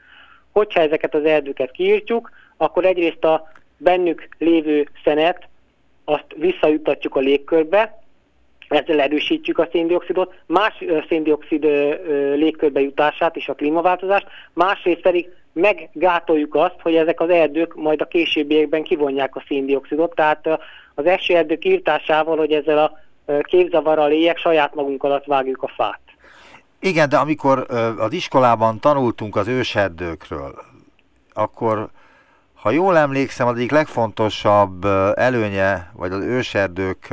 Hogyha 0.53 0.81
ezeket 0.81 1.15
az 1.15 1.25
erdőket 1.25 1.71
kiírtjuk, 1.71 2.31
akkor 2.57 2.85
egyrészt 2.85 3.25
a 3.25 3.53
bennük 3.77 4.29
lévő 4.39 4.89
szenet, 5.05 5.49
azt 6.05 6.25
visszajutatjuk 6.37 7.17
a 7.17 7.21
légkörbe, 7.21 8.03
ezzel 8.69 9.01
erősítjük 9.01 9.59
a 9.59 9.69
széndiokszidot, 9.73 10.35
más 10.47 10.85
széndiokszid 11.09 11.65
légkörbe 12.35 12.81
jutását 12.81 13.37
és 13.37 13.49
a 13.49 13.55
klímaváltozást, 13.55 14.27
másrészt 14.53 15.01
pedig 15.01 15.29
meggátoljuk 15.55 16.55
azt, 16.55 16.81
hogy 16.83 16.95
ezek 16.95 17.21
az 17.21 17.31
erdők 17.31 17.75
majd 17.75 18.01
a 18.01 18.07
későbbiekben 18.07 18.83
kivonják 18.83 19.37
a 19.37 19.45
széndiokszidot, 19.49 20.15
tehát 20.15 20.47
az 20.95 21.07
esőerdők 21.07 21.65
írtásával, 21.65 22.37
hogy 22.37 22.53
ezzel 22.53 22.79
a 22.79 22.99
képzavarral 23.43 24.11
éljek, 24.11 24.39
saját 24.39 24.75
magunk 24.75 25.03
alatt 25.03 25.25
vágjuk 25.25 25.63
a 25.63 25.69
fát. 25.69 26.01
Igen, 26.81 27.09
de 27.09 27.17
amikor 27.17 27.67
az 27.99 28.13
iskolában 28.13 28.81
tanultunk 28.81 29.37
az 29.37 29.49
őserdőkről, 29.49 30.55
akkor, 31.33 31.89
ha 32.55 32.71
jól 32.71 32.97
emlékszem, 32.97 33.47
az 33.47 33.57
egyik 33.57 33.71
legfontosabb 33.71 34.85
előnye, 35.15 35.91
vagy 35.93 36.13
az 36.13 36.25
őserdők 36.25 37.09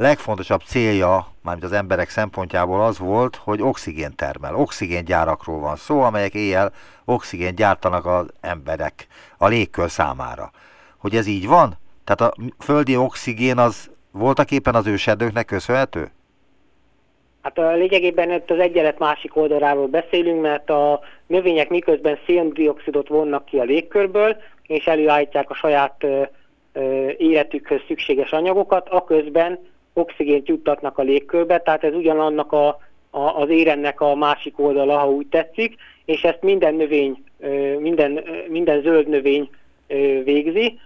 legfontosabb 0.00 0.60
célja, 0.60 1.26
mármint 1.42 1.66
az 1.66 1.72
emberek 1.72 2.08
szempontjából 2.08 2.82
az 2.82 2.98
volt, 2.98 3.36
hogy 3.36 3.62
oxigén 3.62 4.14
termel. 4.16 4.54
Oxigéngyárakról 4.54 5.60
van 5.60 5.76
szó, 5.76 6.00
amelyek 6.00 6.34
éjjel 6.34 6.72
oxigént 7.04 7.56
gyártanak 7.56 8.06
az 8.06 8.26
emberek 8.40 9.06
a 9.38 9.46
légkör 9.46 9.90
számára. 9.90 10.50
Hogy 10.98 11.14
ez 11.14 11.26
így 11.26 11.46
van? 11.46 11.78
Tehát 12.04 12.32
a 12.32 12.42
földi 12.58 12.96
oxigén 12.96 13.58
az 13.58 13.90
voltak 14.10 14.50
éppen 14.50 14.74
az 14.74 14.86
őserdőknek 14.86 15.44
köszönhető? 15.44 16.10
Hát 17.42 17.58
a 17.58 17.72
lényegében 17.72 18.30
itt 18.30 18.50
az 18.50 18.58
egyenlet 18.58 18.98
másik 18.98 19.36
oldaláról 19.36 19.86
beszélünk, 19.86 20.40
mert 20.40 20.70
a 20.70 21.00
növények 21.26 21.68
miközben 21.68 22.18
széndiokszidot 22.26 23.08
vonnak 23.08 23.44
ki 23.44 23.58
a 23.58 23.64
légkörből, 23.64 24.36
és 24.62 24.86
előállítják 24.86 25.50
a 25.50 25.54
saját 25.54 26.06
életükhöz 27.16 27.80
szükséges 27.86 28.30
anyagokat, 28.30 28.88
aközben 28.88 29.58
oxigént 29.92 30.48
juttatnak 30.48 30.98
a 30.98 31.02
légkörbe, 31.02 31.58
tehát 31.58 31.84
ez 31.84 31.94
ugyanannak 31.94 32.52
a, 32.52 32.68
a, 33.10 33.20
az 33.20 33.48
érennek 33.48 34.00
a 34.00 34.14
másik 34.14 34.58
oldala, 34.58 34.98
ha 34.98 35.10
úgy 35.10 35.26
tetszik, 35.26 35.74
és 36.04 36.22
ezt 36.22 36.42
minden 36.42 36.74
növény, 36.74 37.24
minden, 37.78 38.24
minden 38.48 38.80
zöld 38.80 39.08
növény 39.08 39.50
végzi, 40.24 40.78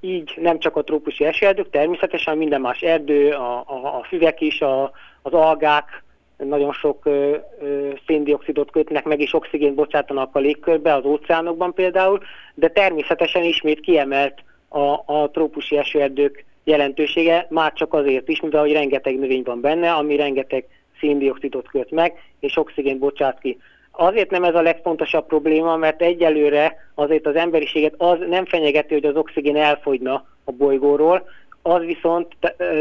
így 0.00 0.32
nem 0.36 0.58
csak 0.58 0.76
a 0.76 0.82
trópusi 0.82 1.24
esőerdők, 1.24 1.70
természetesen 1.70 2.36
minden 2.36 2.60
más 2.60 2.80
erdő, 2.80 3.30
a, 3.30 3.64
a, 3.66 3.98
a 3.98 4.04
füvek 4.08 4.40
is, 4.40 4.60
a, 4.60 4.90
az 5.22 5.32
algák 5.32 6.04
nagyon 6.36 6.72
sok 6.72 7.06
ö, 7.06 7.36
ö, 7.60 7.90
széndiokszidot 8.06 8.70
kötnek 8.70 9.04
meg, 9.04 9.20
és 9.20 9.34
oxigént 9.34 9.74
bocsátanak 9.74 10.36
a 10.36 10.38
légkörbe, 10.38 10.94
az 10.94 11.04
óceánokban 11.04 11.74
például, 11.74 12.20
de 12.54 12.68
természetesen 12.68 13.42
ismét 13.42 13.80
kiemelt 13.80 14.42
a, 14.68 15.02
a 15.06 15.30
trópusi 15.32 15.76
esőerdők 15.76 16.44
jelentősége, 16.66 17.46
már 17.50 17.72
csak 17.72 17.94
azért 17.94 18.28
is, 18.28 18.40
mivel 18.40 18.60
hogy 18.60 18.72
rengeteg 18.72 19.18
növény 19.18 19.42
van 19.42 19.60
benne, 19.60 19.92
ami 19.92 20.16
rengeteg 20.16 20.64
széndiokszidot 21.00 21.68
köt 21.68 21.90
meg, 21.90 22.12
és 22.40 22.56
oxigént 22.56 22.98
bocsát 22.98 23.38
ki. 23.38 23.58
Azért 23.90 24.30
nem 24.30 24.44
ez 24.44 24.54
a 24.54 24.62
legfontosabb 24.62 25.26
probléma, 25.26 25.76
mert 25.76 26.02
egyelőre 26.02 26.90
azért 26.94 27.26
az 27.26 27.34
emberiséget 27.34 27.94
az 27.96 28.18
nem 28.28 28.44
fenyegeti, 28.44 28.94
hogy 28.94 29.04
az 29.04 29.16
oxigén 29.16 29.56
elfogyna 29.56 30.26
a 30.44 30.52
bolygóról, 30.52 31.28
az 31.62 31.84
viszont 31.84 32.28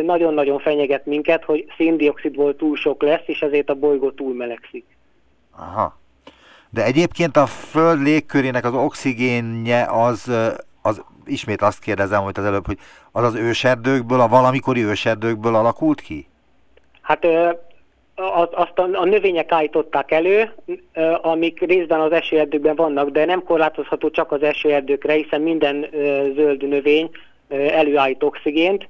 nagyon-nagyon 0.04 0.60
fenyeget 0.60 1.06
minket, 1.06 1.44
hogy 1.44 1.66
széndiokszidból 1.78 2.56
túl 2.56 2.76
sok 2.76 3.02
lesz, 3.02 3.24
és 3.26 3.40
ezért 3.40 3.70
a 3.70 3.76
bolygó 3.76 4.12
túl 4.12 4.34
melegszik. 4.34 4.86
Aha. 5.58 6.00
De 6.70 6.84
egyébként 6.84 7.38
a 7.38 7.46
Föld 7.46 8.02
légkörének 8.02 8.66
az 8.66 8.74
oxigénje 8.74 9.86
az, 9.90 10.32
az 10.82 11.04
ismét 11.26 11.62
azt 11.62 11.80
kérdezem, 11.80 12.22
hogy 12.22 12.34
az 12.38 12.46
előbb, 12.46 12.66
hogy 12.66 12.78
az 13.12 13.24
az 13.24 13.36
őserdőkből, 13.36 14.20
a 14.20 14.28
valamikori 14.28 14.84
őserdőkből 14.84 15.56
alakult 15.56 16.02
ki? 16.02 16.28
Hát 17.02 17.26
az, 18.16 18.48
azt 18.52 18.80
a, 18.80 18.90
a 18.92 19.06
növények 19.06 19.52
állították 19.52 20.12
elő, 20.12 20.52
amik 21.22 21.60
részben 21.60 22.00
az 22.00 22.12
esőerdőkben 22.12 22.76
vannak, 22.76 23.10
de 23.10 23.26
nem 23.26 23.44
korlátozható 23.44 24.10
csak 24.10 24.32
az 24.32 24.44
esőerdőkre, 24.44 25.14
hiszen 25.14 25.42
minden 25.42 25.88
zöld 26.36 26.68
növény 26.68 27.10
előállít 27.50 28.24
oxigént, 28.24 28.88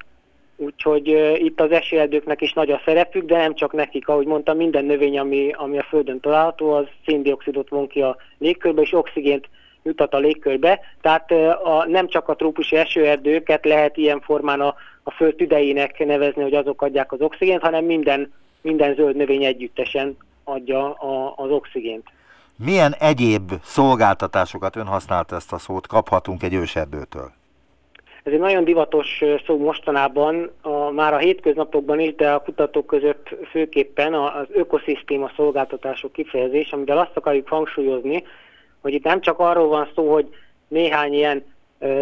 úgyhogy 0.58 1.08
itt 1.38 1.62
az 1.62 1.72
esőerdőknek 1.72 2.42
is 2.42 2.54
nagy 2.54 2.72
a 2.72 2.82
szerepük, 2.86 3.26
de 3.26 3.38
nem 3.38 3.56
csak 3.56 3.74
nekik, 3.74 4.08
ahogy 4.08 4.26
mondtam, 4.26 4.58
minden 4.58 4.86
növény, 4.86 5.20
ami, 5.20 5.52
ami 5.52 5.78
a 5.78 5.86
Földön 5.90 6.20
található, 6.20 6.72
az 6.72 6.86
széndiokszidot 7.06 7.70
von 7.70 7.88
ki 7.88 8.02
a 8.02 8.18
légkörbe, 8.38 8.82
és 8.82 8.94
oxigént 8.94 9.50
jutat 9.86 10.14
a 10.14 10.18
légkörbe, 10.18 10.80
tehát 11.02 11.32
a, 11.64 11.86
nem 11.88 12.08
csak 12.08 12.30
a 12.30 12.36
trópusi 12.36 12.76
esőerdőket 12.76 13.66
lehet 13.66 13.98
ilyen 13.98 14.22
formán 14.22 14.62
a, 14.62 14.76
a 15.04 15.12
föld 15.12 15.36
tüdejének 15.36 16.06
nevezni, 16.06 16.42
hogy 16.42 16.54
azok 16.54 16.82
adják 16.82 17.12
az 17.12 17.22
oxigént, 17.22 17.62
hanem 17.62 17.86
minden, 17.86 18.34
minden 18.62 18.96
zöld 18.96 19.16
növény 19.16 19.44
együttesen 19.44 20.18
adja 20.44 20.94
a, 20.94 21.34
az 21.36 21.50
oxigént. 21.50 22.08
Milyen 22.66 22.96
egyéb 23.00 23.52
szolgáltatásokat, 23.64 24.76
ön 24.76 24.86
használta 24.86 25.36
ezt 25.36 25.54
a 25.54 25.58
szót, 25.58 25.88
kaphatunk 25.88 26.44
egy 26.44 26.54
őserdőtől? 26.54 27.32
Ez 28.24 28.34
egy 28.34 28.40
nagyon 28.40 28.64
divatos 28.64 29.24
szó 29.46 29.58
mostanában, 29.58 30.52
a, 30.62 30.90
már 30.92 31.14
a 31.14 31.18
hétköznapokban 31.18 32.00
is, 32.00 32.16
de 32.16 32.32
a 32.32 32.42
kutatók 32.42 32.86
között 32.86 33.30
főképpen 33.52 34.14
az 34.14 34.48
ökoszisztéma 34.52 35.32
szolgáltatások 35.36 36.12
kifejezés, 36.12 36.72
amivel 36.72 36.98
azt 36.98 37.18
akarjuk 37.18 37.48
hangsúlyozni, 37.48 38.24
hogy 38.86 38.94
itt 38.94 39.04
nem 39.04 39.22
csak 39.22 39.40
arról 39.40 39.68
van 39.68 39.90
szó, 39.96 40.12
hogy 40.14 40.28
néhány 40.68 41.14
ilyen 41.14 41.44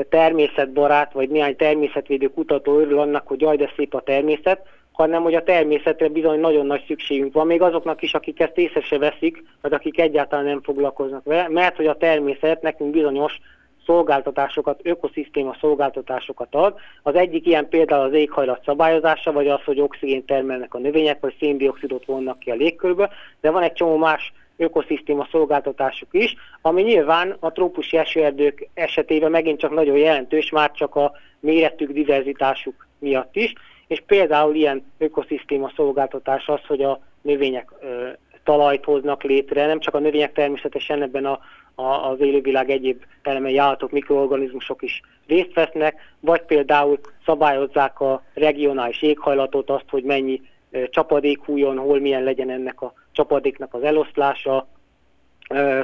természetbarát, 0.09 1.13
vagy 1.13 1.29
néhány 1.29 1.55
természetvédő 1.55 2.27
kutató 2.27 2.79
örül 2.79 2.99
annak, 2.99 3.27
hogy 3.27 3.41
jaj, 3.41 3.55
de 3.55 3.71
szép 3.75 3.93
a 3.93 4.01
természet, 4.01 4.67
hanem 4.91 5.23
hogy 5.23 5.35
a 5.35 5.43
természetre 5.43 6.07
bizony 6.07 6.39
nagyon 6.39 6.65
nagy 6.65 6.83
szükségünk 6.87 7.33
van, 7.33 7.47
még 7.47 7.61
azoknak 7.61 8.01
is, 8.01 8.13
akik 8.13 8.39
ezt 8.39 8.57
észre 8.57 8.81
se 8.81 8.97
veszik, 8.97 9.43
vagy 9.61 9.73
akik 9.73 9.99
egyáltalán 9.99 10.45
nem 10.45 10.61
foglalkoznak 10.61 11.23
vele, 11.23 11.49
mert 11.49 11.75
hogy 11.75 11.87
a 11.87 11.97
természet 11.97 12.61
nekünk 12.61 12.91
bizonyos 12.91 13.39
szolgáltatásokat, 13.85 14.79
ökoszisztéma 14.83 15.55
szolgáltatásokat 15.59 16.55
ad. 16.55 16.75
Az 17.03 17.15
egyik 17.15 17.47
ilyen 17.47 17.69
például 17.69 18.05
az 18.05 18.13
éghajlat 18.13 18.63
szabályozása, 18.65 19.31
vagy 19.31 19.47
az, 19.47 19.63
hogy 19.63 19.79
oxigént 19.79 20.25
termelnek 20.25 20.73
a 20.73 20.79
növények, 20.79 21.19
vagy 21.19 21.35
széndiokszidot 21.39 22.05
vonnak 22.05 22.39
ki 22.39 22.51
a 22.51 22.55
légkörből, 22.55 23.09
de 23.41 23.51
van 23.51 23.63
egy 23.63 23.73
csomó 23.73 23.97
más 23.97 24.33
ökoszisztéma 24.57 25.27
szolgáltatásuk 25.31 26.09
is, 26.11 26.35
ami 26.61 26.81
nyilván 26.81 27.35
a 27.39 27.51
trópusi 27.51 27.97
esőerdők 27.97 28.69
esetében 28.73 29.31
megint 29.31 29.59
csak 29.59 29.71
nagyon 29.71 29.97
jelentős, 29.97 30.49
már 30.49 30.71
csak 30.71 30.95
a 30.95 31.11
méretük, 31.39 31.91
diverzitásuk 31.91 32.87
miatt 32.99 33.35
is, 33.35 33.53
és 33.87 34.03
például 34.05 34.55
ilyen 34.55 34.85
ökoszisztéma 34.97 35.71
szolgáltatás 35.75 36.47
az, 36.47 36.65
hogy 36.67 36.81
a 36.81 36.99
növények 37.21 37.71
ö, 37.81 38.09
talajt 38.43 38.83
hoznak 38.83 39.23
létre, 39.23 39.65
nem 39.65 39.79
csak 39.79 39.93
a 39.93 39.99
növények 39.99 40.33
természetesen 40.33 41.01
ebben 41.01 41.25
a, 41.25 41.39
a, 41.75 42.09
az 42.09 42.19
élővilág 42.19 42.69
egyéb 42.69 43.03
elemei 43.21 43.57
állatok, 43.57 43.91
mikroorganizmusok 43.91 44.81
is 44.81 45.01
részt 45.27 45.53
vesznek, 45.53 46.15
vagy 46.19 46.41
például 46.41 46.99
szabályozzák 47.25 47.99
a 47.99 48.23
regionális 48.33 49.01
éghajlatot, 49.01 49.69
azt, 49.69 49.89
hogy 49.89 50.03
mennyi 50.03 50.41
ö, 50.71 50.89
csapadék 50.89 51.39
hújon, 51.43 51.77
hol 51.77 51.99
milyen 51.99 52.23
legyen 52.23 52.49
ennek 52.49 52.81
a 52.81 52.93
csapadéknak 53.13 53.73
az 53.73 53.83
eloszlása, 53.83 54.67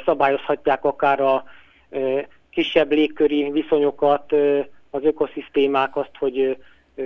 szabályozhatják 0.06 0.86
akár 0.86 1.22
a 1.22 1.44
kisebb 2.50 2.92
légköri 2.92 3.52
viszonyokat, 3.52 4.34
az 4.90 5.04
ökoszisztémák, 5.04 5.96
azt, 5.96 6.16
hogy 6.20 6.58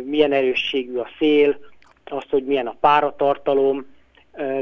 milyen 0.04 0.32
erősségű 0.32 0.98
a 0.98 1.08
szél, 1.20 1.58
azt, 2.06 2.30
hogy 2.30 2.46
milyen 2.46 2.68
a 2.68 2.76
páratartalom, 2.80 3.86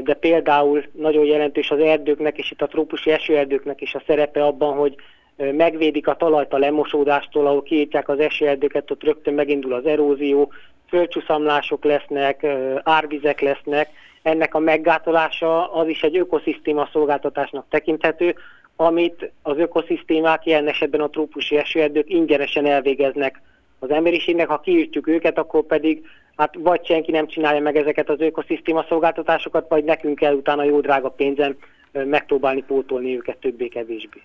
de 0.02 0.14
például 0.14 0.84
nagyon 0.92 1.24
jelentős 1.24 1.70
az 1.70 1.78
erdőknek 1.78 2.38
és 2.38 2.50
itt 2.50 2.62
a 2.62 2.66
trópusi 2.66 3.10
esőerdőknek 3.10 3.80
is 3.80 3.94
a 3.94 4.02
szerepe 4.06 4.44
abban, 4.44 4.76
hogy 4.76 4.94
megvédik 5.36 6.06
a 6.06 6.16
talajt 6.16 6.52
a 6.52 6.58
lemosódástól, 6.58 7.46
ahol 7.46 7.62
kiírtják 7.62 8.08
az 8.08 8.18
esőerdőket, 8.18 8.90
ott 8.90 9.02
rögtön 9.02 9.34
megindul 9.34 9.72
az 9.72 9.86
erózió, 9.86 10.52
földcsúszamlások 10.88 11.84
lesznek, 11.84 12.46
árvizek 12.82 13.40
lesznek. 13.40 13.90
Ennek 14.22 14.54
a 14.54 14.58
meggátolása 14.58 15.72
az 15.72 15.88
is 15.88 16.02
egy 16.02 16.16
ökoszisztéma 16.16 16.88
szolgáltatásnak 16.92 17.66
tekinthető, 17.68 18.34
amit 18.76 19.32
az 19.42 19.58
ökoszisztémák, 19.58 20.46
ilyen 20.46 20.68
esetben 20.68 21.00
a 21.00 21.08
trópusi 21.08 21.56
esőerdők 21.56 22.10
ingyenesen 22.10 22.66
elvégeznek 22.66 23.40
az 23.78 23.90
emberiségnek, 23.90 24.48
ha 24.48 24.60
kiírtjuk 24.60 25.08
őket, 25.08 25.38
akkor 25.38 25.62
pedig 25.62 26.06
hát 26.36 26.54
vagy 26.58 26.86
senki 26.86 27.10
nem 27.10 27.26
csinálja 27.26 27.60
meg 27.60 27.76
ezeket 27.76 28.10
az 28.10 28.20
ökoszisztéma 28.20 28.84
szolgáltatásokat, 28.88 29.68
vagy 29.68 29.84
nekünk 29.84 30.18
kell 30.18 30.34
utána 30.34 30.64
jó 30.64 30.80
drága 30.80 31.08
pénzen 31.08 31.56
megpróbálni 31.92 32.62
pótolni 32.62 33.16
őket 33.16 33.36
többé-kevésbé. 33.36 34.22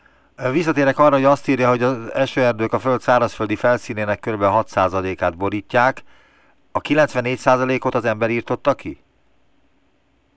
Visszatérek 0.52 1.00
arra, 1.00 1.16
hogy 1.16 1.24
azt 1.24 1.48
írja, 1.48 1.70
hogy 1.70 1.84
az 1.84 2.14
esőerdők 2.14 2.74
a 2.74 2.80
föld 2.80 3.02
szárazföldi 3.02 3.56
felszínének 3.56 4.20
kb. 4.20 4.42
6%-át 4.42 5.38
borítják. 5.38 6.04
A 6.72 6.82
94%-ot 6.82 7.96
az 7.96 8.06
ember 8.06 8.30
írtotta 8.30 8.74
ki? 8.74 8.98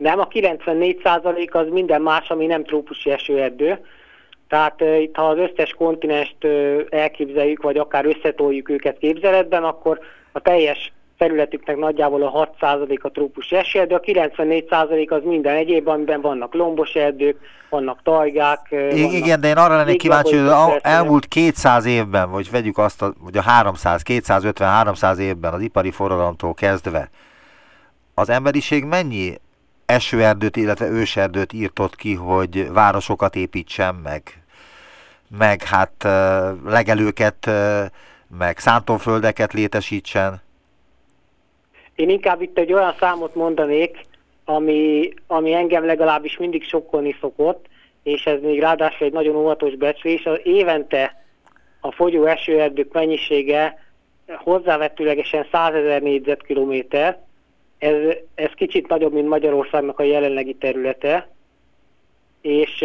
Nem, 0.01 0.19
a 0.19 0.29
94% 0.29 1.51
az 1.51 1.67
minden 1.71 2.03
más, 2.03 2.29
ami 2.29 2.47
nem 2.47 2.65
trópusi 2.65 3.11
esőerdő. 3.11 3.79
Tehát 4.49 4.83
uh, 4.83 5.03
itt 5.03 5.17
ha 5.17 5.29
az 5.29 5.39
összes 5.39 5.75
kontinest 5.79 6.37
uh, 6.43 6.81
elképzeljük, 6.89 7.63
vagy 7.63 7.77
akár 7.77 8.05
összetoljuk 8.07 8.71
őket 8.71 8.99
képzeletben, 8.99 9.65
akkor 9.65 9.99
a 10.33 10.41
teljes 10.41 10.93
területüknek 11.19 11.77
nagyjából 11.77 12.23
a 12.23 12.51
6% 12.61 13.01
a 13.01 13.11
trópusi 13.11 13.57
esőerdő, 13.57 13.95
a 13.95 14.01
94% 14.01 15.09
az 15.11 15.21
minden 15.25 15.57
egyéb, 15.57 15.89
amiben 15.89 16.21
vannak 16.21 16.55
lombos 16.55 16.95
erdők, 16.95 17.37
vannak 17.71 18.03
tajgák. 18.03 18.67
Vannak 18.71 19.13
Igen, 19.13 19.41
de 19.41 19.49
én 19.49 19.57
arra 19.57 19.77
lennék 19.77 19.99
kíváncsi, 19.99 20.37
hogy 20.37 20.79
elmúlt 20.83 21.27
200 21.27 21.85
évben, 21.85 22.31
vagy 22.31 22.51
vegyük 22.51 22.79
azt, 22.79 23.03
a, 23.03 23.13
vagy 23.19 23.37
a 23.37 23.43
300, 23.43 24.03
250-300 24.05 25.19
évben 25.19 25.53
az 25.53 25.61
ipari 25.61 25.91
forradalomtól 25.91 26.55
kezdve, 26.55 27.11
az 28.15 28.29
emberiség 28.29 28.85
mennyi 28.85 29.35
esőerdőt, 29.91 30.57
illetve 30.57 30.87
őserdőt 30.87 31.53
írtott 31.53 31.97
ki, 31.97 32.15
hogy 32.15 32.73
városokat 32.73 33.37
építsen 33.37 33.95
meg, 33.95 34.23
meg 35.39 35.63
hát 35.63 36.07
legelőket, 36.65 37.51
meg 38.39 38.59
szántóföldeket 38.59 39.53
létesítsen? 39.53 40.41
Én 41.95 42.09
inkább 42.09 42.43
itt 42.43 42.59
egy 42.59 42.73
olyan 42.73 42.95
számot 42.99 43.35
mondanék, 43.35 44.07
ami, 44.45 45.13
ami 45.27 45.53
engem 45.53 45.85
legalábbis 45.85 46.37
mindig 46.37 46.65
sokkolni 46.65 47.17
szokott, 47.21 47.67
és 48.03 48.25
ez 48.25 48.41
még 48.41 48.61
ráadásul 48.61 49.07
egy 49.07 49.13
nagyon 49.13 49.37
óvatos 49.37 49.75
becslés. 49.75 50.25
Az 50.25 50.41
évente 50.43 51.25
a 51.81 51.93
fogyó 51.93 52.25
esőerdők 52.25 52.93
mennyisége 52.93 53.79
hozzávetőlegesen 54.27 55.47
100 55.53 55.75
ezer 55.75 56.03
négyzetkilométer, 56.03 57.19
Ez, 57.81 58.17
ez 58.35 58.51
kicsit 58.55 58.89
nagyobb, 58.89 59.13
mint 59.13 59.29
Magyarországnak 59.29 59.99
a 59.99 60.03
jelenlegi 60.03 60.55
területe, 60.55 61.29
és 62.41 62.85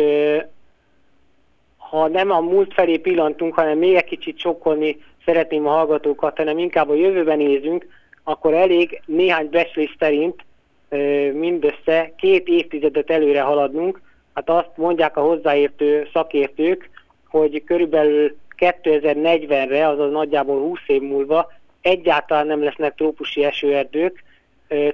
ha 1.78 2.08
nem 2.08 2.32
a 2.32 2.40
múlt 2.40 2.74
felé 2.74 2.98
pillantunk, 2.98 3.54
hanem 3.54 3.78
még 3.78 3.96
egy 3.96 4.04
kicsit 4.04 4.40
sokkolni 4.40 4.98
szeretném 5.26 5.68
a 5.68 5.72
hallgatókat, 5.72 6.38
hanem 6.38 6.58
inkább 6.58 6.90
a 6.90 6.94
jövőben 6.94 7.38
nézünk, 7.38 7.88
akkor 8.24 8.54
elég 8.54 9.02
néhány 9.06 9.50
becslés 9.50 9.96
szerint 10.00 10.46
mindössze 11.34 12.14
két 12.18 12.48
évtizedet 12.48 13.10
előre 13.10 13.42
haladnunk. 13.42 14.02
Hát 14.34 14.50
azt 14.50 14.70
mondják 14.76 15.18
a 15.18 15.22
hozzáértő 15.22 16.08
szakértők, 16.14 16.90
hogy 17.28 17.64
körülbelül 17.64 18.36
2040-re, 18.58 19.88
azaz 19.88 20.12
nagyjából 20.12 20.60
20 20.60 20.80
év 20.88 21.02
múlva 21.02 21.52
egyáltalán 21.82 22.48
nem 22.48 22.64
lesznek 22.64 22.96
trópusi 22.96 23.44
esőerdők, 23.44 24.24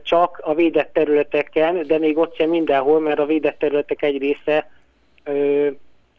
csak 0.03 0.39
a 0.43 0.53
védett 0.53 0.93
területeken, 0.93 1.88
de 1.88 1.97
még 1.97 2.17
ott 2.17 2.36
sem 2.36 2.49
mindenhol, 2.49 2.99
mert 2.99 3.19
a 3.19 3.25
védett 3.25 3.60
területek 3.60 4.01
egy 4.01 4.17
része 4.17 4.69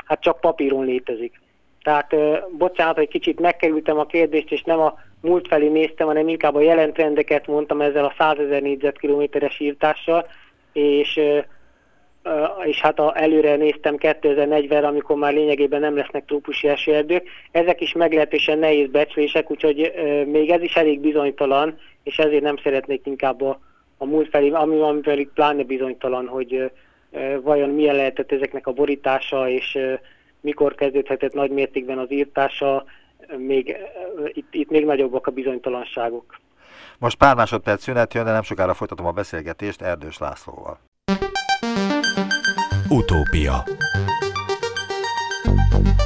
hát 0.04 0.20
csak 0.20 0.40
papíron 0.40 0.84
létezik. 0.84 1.40
Tehát 1.82 2.14
bocsánat, 2.58 2.96
hogy 2.96 3.08
kicsit 3.08 3.40
megkerültem 3.40 3.98
a 3.98 4.06
kérdést, 4.06 4.52
és 4.52 4.62
nem 4.62 4.80
a 4.80 4.98
múlt 5.20 5.48
felé 5.48 5.68
néztem, 5.68 6.06
hanem 6.06 6.28
inkább 6.28 6.54
a 6.54 6.60
jelentrendeket 6.60 7.46
mondtam 7.46 7.80
ezzel 7.80 8.04
a 8.04 8.14
100 8.18 8.38
ezer 8.38 8.62
négyzetkilométeres 8.62 9.60
írtással, 9.60 10.26
és, 10.72 11.20
és 12.64 12.80
hát 12.80 12.98
a, 12.98 13.12
előre 13.16 13.56
néztem 13.56 13.96
2040 13.96 14.84
amikor 14.84 15.16
már 15.16 15.32
lényegében 15.32 15.80
nem 15.80 15.96
lesznek 15.96 16.24
trópusi 16.24 16.68
esőerdők. 16.68 17.28
Ezek 17.50 17.80
is 17.80 17.92
meglehetősen 17.92 18.58
nehéz 18.58 18.90
becslések, 18.90 19.50
úgyhogy 19.50 19.92
még 20.26 20.50
ez 20.50 20.62
is 20.62 20.74
elég 20.74 21.00
bizonytalan, 21.00 21.78
és 22.02 22.18
ezért 22.18 22.42
nem 22.42 22.56
szeretnék 22.56 23.06
inkább 23.06 23.42
a, 23.42 23.60
a 23.96 24.04
múlt 24.04 24.28
felé, 24.28 24.50
ami, 24.50 24.80
ami 24.80 25.00
pedig 25.00 25.28
pláne 25.28 25.62
bizonytalan, 25.62 26.26
hogy 26.26 26.70
vajon 27.42 27.68
milyen 27.68 27.94
lehetett 27.94 28.32
ezeknek 28.32 28.66
a 28.66 28.72
borítása, 28.72 29.48
és 29.48 29.78
mikor 30.40 30.74
kezdődhetett 30.74 31.32
nagy 31.32 31.50
mértékben 31.50 31.98
az 31.98 32.12
írtása, 32.12 32.84
még, 33.36 33.76
itt, 34.32 34.54
itt 34.54 34.70
még 34.70 34.84
nagyobbak 34.84 35.26
a 35.26 35.30
bizonytalanságok. 35.30 36.40
Most 36.98 37.16
pár 37.16 37.36
másodperc 37.36 37.82
szünet 37.82 38.14
jön, 38.14 38.24
de 38.24 38.32
nem 38.32 38.42
sokára 38.42 38.74
folytatom 38.74 39.06
a 39.06 39.12
beszélgetést 39.12 39.82
Erdős 39.82 40.18
Lászlóval. 40.18 40.78
Utópia 42.88 43.64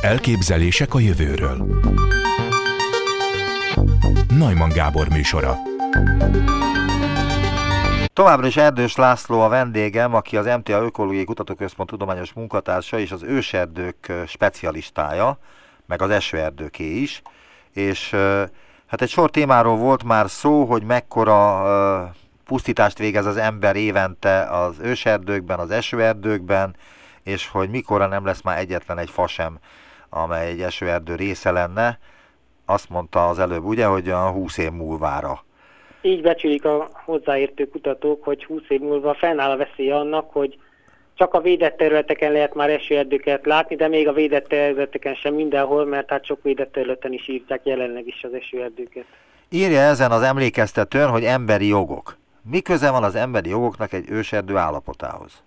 Elképzelések 0.03 0.95
a 0.95 0.99
jövőről 0.99 1.57
Najman 4.39 4.69
Gábor 4.69 5.09
műsora 5.09 5.66
Továbbra 8.13 8.47
is 8.47 8.57
Erdős 8.57 8.97
László 8.97 9.41
a 9.41 9.49
vendégem, 9.49 10.15
aki 10.15 10.37
az 10.37 10.47
MTA 10.47 10.83
Ökológiai 10.83 11.25
Kutatóközpont 11.25 11.89
tudományos 11.91 12.33
munkatársa 12.33 12.99
és 12.99 13.13
az 13.13 13.23
őserdők 13.23 14.13
specialistája, 14.27 15.39
meg 15.87 16.03
az 16.03 16.11
esőerdőké 16.11 16.85
is, 16.85 17.23
és 17.73 18.11
hát 18.87 19.03
egy 19.03 19.09
sor 19.09 19.31
témáról 19.31 19.77
volt 19.77 20.05
már 20.05 20.31
szó, 20.31 20.65
hogy 20.65 20.83
mekkora 20.83 22.15
pusztítást 22.45 22.99
végez 22.99 23.27
az 23.27 23.37
ember 23.37 23.77
évente 23.77 24.41
az 24.43 24.77
őserdőkben, 24.81 25.59
az 25.59 25.71
esőerdőkben, 25.71 26.77
és 27.23 27.49
hogy 27.49 27.71
mikorra 27.71 28.07
nem 28.07 28.25
lesz 28.25 28.43
már 28.43 28.59
egyetlen 28.59 28.99
egy 28.99 29.11
fa 29.11 29.27
sem, 29.27 29.59
amely 30.09 30.49
egy 30.49 30.63
esőerdő 30.63 31.15
része 31.15 31.51
lenne. 31.51 31.99
Azt 32.65 32.89
mondta 32.89 33.29
az 33.29 33.39
előbb, 33.39 33.65
ugye, 33.65 33.87
hogy 33.87 34.11
a 34.11 34.31
20 34.31 34.57
év 34.59 34.71
múlvára 34.71 35.45
így 36.07 36.23
becsülik 36.23 36.65
a 36.65 36.89
hozzáértő 37.05 37.69
kutatók, 37.69 38.25
hogy 38.25 38.45
20 38.45 38.63
év 38.69 38.81
múlva 38.81 39.15
fennáll 39.15 39.51
a 39.51 39.57
veszély 39.57 39.91
annak, 39.91 40.33
hogy 40.33 40.59
csak 41.15 41.35
a 41.35 41.41
védett 41.41 41.77
területeken 41.77 42.33
lehet 42.33 42.55
már 42.55 42.71
esőerdőket 42.71 43.47
látni, 43.47 43.77
de 43.77 43.89
még 43.89 44.09
a 44.09 44.13
védett 44.13 44.49
területeken 44.49 45.15
sem 45.15 45.35
mindenhol, 45.35 45.85
mert 45.85 46.11
hát 46.11 46.25
sok 46.25 46.43
védett 46.43 46.73
területen 46.73 47.13
is 47.13 47.29
írták 47.29 47.61
jelenleg 47.65 48.07
is 48.07 48.25
az 48.25 48.35
esőerdőket. 48.35 49.05
Írja 49.51 49.81
ezen 49.81 50.11
az 50.11 50.23
emlékeztetőn, 50.23 51.09
hogy 51.09 51.25
emberi 51.25 51.67
jogok. 51.67 52.17
Mi 52.51 52.61
köze 52.61 52.91
van 52.91 53.03
az 53.03 53.15
emberi 53.15 53.49
jogoknak 53.49 53.93
egy 53.93 54.11
őserdő 54.11 54.57
állapotához? 54.57 55.43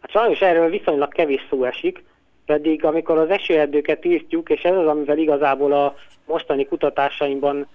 Hát 0.00 0.10
sajnos 0.10 0.40
erről 0.40 0.70
viszonylag 0.70 1.12
kevés 1.12 1.46
szó 1.50 1.64
esik, 1.64 2.04
pedig 2.46 2.84
amikor 2.84 3.18
az 3.18 3.30
esőerdőket 3.30 4.04
írtjuk, 4.04 4.50
és 4.50 4.62
ez 4.62 4.76
az, 4.76 4.86
amivel 4.86 5.18
igazából 5.18 5.72
a 5.72 5.94
mostani 6.26 6.66
kutatásaimban 6.66 7.68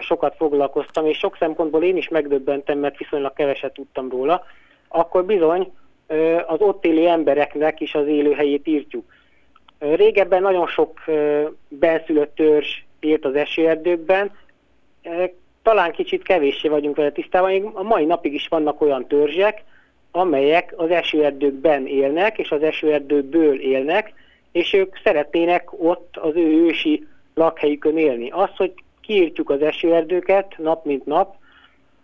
sokat 0.00 0.36
foglalkoztam, 0.36 1.06
és 1.06 1.18
sok 1.18 1.36
szempontból 1.36 1.82
én 1.82 1.96
is 1.96 2.08
megdöbbentem, 2.08 2.78
mert 2.78 2.98
viszonylag 2.98 3.32
keveset 3.32 3.72
tudtam 3.72 4.10
róla, 4.10 4.44
akkor 4.88 5.24
bizony 5.24 5.72
az 6.46 6.60
ott 6.60 6.84
élő 6.84 7.08
embereknek 7.08 7.80
is 7.80 7.94
az 7.94 8.06
élőhelyét 8.06 8.66
írtjuk. 8.66 9.04
Régebben 9.78 10.42
nagyon 10.42 10.66
sok 10.66 11.00
benszülött 11.68 12.34
törzs 12.34 12.82
élt 13.00 13.24
az 13.24 13.34
esőerdőkben, 13.34 14.30
talán 15.62 15.92
kicsit 15.92 16.22
kevéssé 16.22 16.68
vagyunk 16.68 16.96
vele 16.96 17.12
tisztában, 17.12 17.50
még 17.50 17.64
a 17.72 17.82
mai 17.82 18.04
napig 18.04 18.34
is 18.34 18.48
vannak 18.48 18.80
olyan 18.80 19.06
törzsek, 19.06 19.64
amelyek 20.10 20.72
az 20.76 20.90
esőerdőkben 20.90 21.86
élnek, 21.86 22.38
és 22.38 22.50
az 22.50 22.62
esőerdőből 22.62 23.60
élnek, 23.60 24.12
és 24.52 24.72
ők 24.72 24.96
szeretnének 25.04 25.82
ott 25.82 26.16
az 26.16 26.36
ő 26.36 26.66
ősi 26.66 27.06
lakhelyükön 27.34 27.98
élni. 27.98 28.30
Az, 28.30 28.50
hogy 28.56 28.72
kiírtjuk 29.10 29.50
az 29.50 29.62
esőerdőket 29.62 30.54
nap 30.58 30.84
mint 30.84 31.06
nap, 31.06 31.34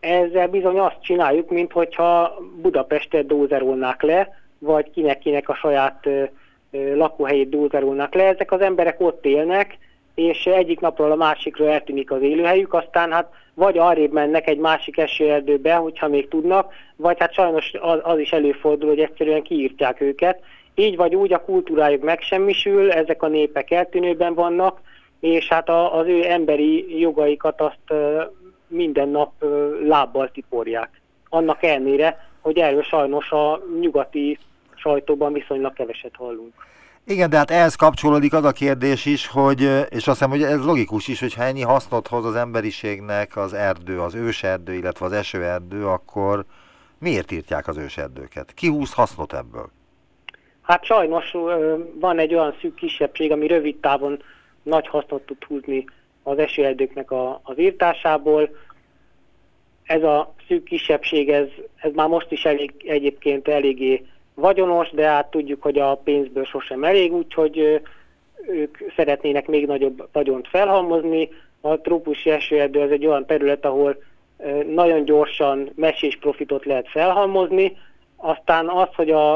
ezzel 0.00 0.48
bizony 0.48 0.78
azt 0.78 1.02
csináljuk, 1.02 1.50
mint 1.50 1.72
hogyha 1.72 2.38
Budapestet 2.62 3.26
dózerolnák 3.26 4.02
le, 4.02 4.28
vagy 4.58 4.90
kinek-kinek 4.90 5.48
a 5.48 5.54
saját 5.54 6.08
lakóhelyét 6.94 7.48
dózerolnák 7.48 8.14
le. 8.14 8.24
Ezek 8.24 8.52
az 8.52 8.60
emberek 8.60 9.00
ott 9.00 9.24
élnek, 9.24 9.78
és 10.14 10.46
egyik 10.46 10.80
napról 10.80 11.10
a 11.10 11.14
másikra 11.14 11.70
eltűnik 11.70 12.10
az 12.10 12.22
élőhelyük, 12.22 12.74
aztán 12.74 13.12
hát 13.12 13.32
vagy 13.54 13.78
arrébb 13.78 14.12
mennek 14.12 14.48
egy 14.48 14.58
másik 14.58 14.98
esőerdőbe, 14.98 15.74
hogyha 15.74 16.08
még 16.08 16.28
tudnak, 16.28 16.72
vagy 16.96 17.18
hát 17.18 17.32
sajnos 17.32 17.72
az, 17.80 17.98
az 18.02 18.18
is 18.18 18.32
előfordul, 18.32 18.88
hogy 18.88 19.00
egyszerűen 19.00 19.42
kiírtják 19.42 20.00
őket. 20.00 20.40
Így 20.74 20.96
vagy 20.96 21.14
úgy 21.14 21.32
a 21.32 21.44
kultúrájuk 21.44 22.02
megsemmisül, 22.02 22.92
ezek 22.92 23.22
a 23.22 23.28
népek 23.28 23.70
eltűnőben 23.70 24.34
vannak, 24.34 24.80
és 25.20 25.48
hát 25.48 25.68
a, 25.68 25.98
az 25.98 26.06
ő 26.06 26.30
emberi 26.30 26.98
jogaikat 27.00 27.60
azt 27.60 28.00
minden 28.68 29.08
nap 29.08 29.32
lábbal 29.84 30.30
tiporják. 30.30 31.00
Annak 31.28 31.62
ellenére, 31.62 32.28
hogy 32.40 32.58
erről 32.58 32.82
sajnos 32.82 33.30
a 33.30 33.60
nyugati 33.80 34.38
sajtóban 34.74 35.32
viszonylag 35.32 35.72
keveset 35.72 36.16
hallunk. 36.16 36.52
Igen, 37.08 37.30
de 37.30 37.36
hát 37.36 37.50
ehhez 37.50 37.74
kapcsolódik 37.74 38.32
az 38.32 38.44
a 38.44 38.52
kérdés 38.52 39.06
is, 39.06 39.26
hogy, 39.26 39.60
és 39.60 39.88
azt 39.90 40.04
hiszem, 40.04 40.30
hogy 40.30 40.42
ez 40.42 40.64
logikus 40.64 41.08
is, 41.08 41.20
hogyha 41.20 41.42
ennyi 41.42 41.62
hasznot 41.62 42.08
hoz 42.08 42.24
az 42.24 42.34
emberiségnek 42.34 43.36
az 43.36 43.52
erdő, 43.52 44.00
az 44.00 44.14
őserdő, 44.14 44.72
illetve 44.72 45.06
az 45.06 45.12
esőerdő, 45.12 45.86
akkor 45.86 46.44
miért 46.98 47.32
írtják 47.32 47.68
az 47.68 47.76
őserdőket? 47.76 48.54
Ki 48.54 48.68
húz 48.68 48.92
hasznot 48.92 49.32
ebből? 49.32 49.70
Hát 50.62 50.84
sajnos 50.84 51.32
van 52.00 52.18
egy 52.18 52.34
olyan 52.34 52.54
szűk 52.60 52.74
kisebbség, 52.74 53.32
ami 53.32 53.46
rövid 53.46 53.76
távon 53.76 54.22
nagy 54.66 54.86
hasznot 54.86 55.22
tud 55.22 55.44
húzni 55.44 55.84
az 56.22 56.38
esőerdőknek 56.38 57.10
a, 57.10 57.40
az 57.42 57.58
írtásából. 57.58 58.50
Ez 59.84 60.02
a 60.02 60.34
szűk 60.48 60.64
kisebbség, 60.64 61.28
ez, 61.28 61.46
ez 61.76 61.92
már 61.94 62.08
most 62.08 62.32
is 62.32 62.44
elég, 62.44 62.74
egyébként 62.86 63.48
eléggé 63.48 64.06
vagyonos, 64.34 64.90
de 64.90 65.08
hát 65.08 65.30
tudjuk, 65.30 65.62
hogy 65.62 65.78
a 65.78 65.96
pénzből 65.96 66.44
sosem 66.44 66.84
elég, 66.84 67.12
úgyhogy 67.12 67.82
ők 68.48 68.78
szeretnének 68.96 69.46
még 69.46 69.66
nagyobb 69.66 70.08
vagyont 70.12 70.48
felhalmozni. 70.48 71.28
A 71.60 71.80
trópusi 71.80 72.30
esőerdő 72.30 72.80
az 72.80 72.90
egy 72.90 73.06
olyan 73.06 73.26
terület, 73.26 73.64
ahol 73.64 74.02
nagyon 74.74 75.04
gyorsan 75.04 75.70
mesés 75.74 76.16
profitot 76.16 76.64
lehet 76.64 76.88
felhalmozni, 76.88 77.76
aztán 78.16 78.68
az, 78.68 78.88
hogy 78.94 79.10
a, 79.10 79.34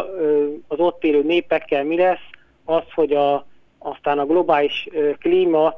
az 0.69 0.79
ott 0.79 1.05
élő 1.05 1.23
népekkel 1.23 1.85
mi 1.85 1.97
lesz, 1.97 2.29
az, 2.65 2.83
hogy 2.95 3.13
a, 3.13 3.47
aztán 3.83 4.19
a 4.19 4.27
globális 4.27 4.89
klíma 5.19 5.75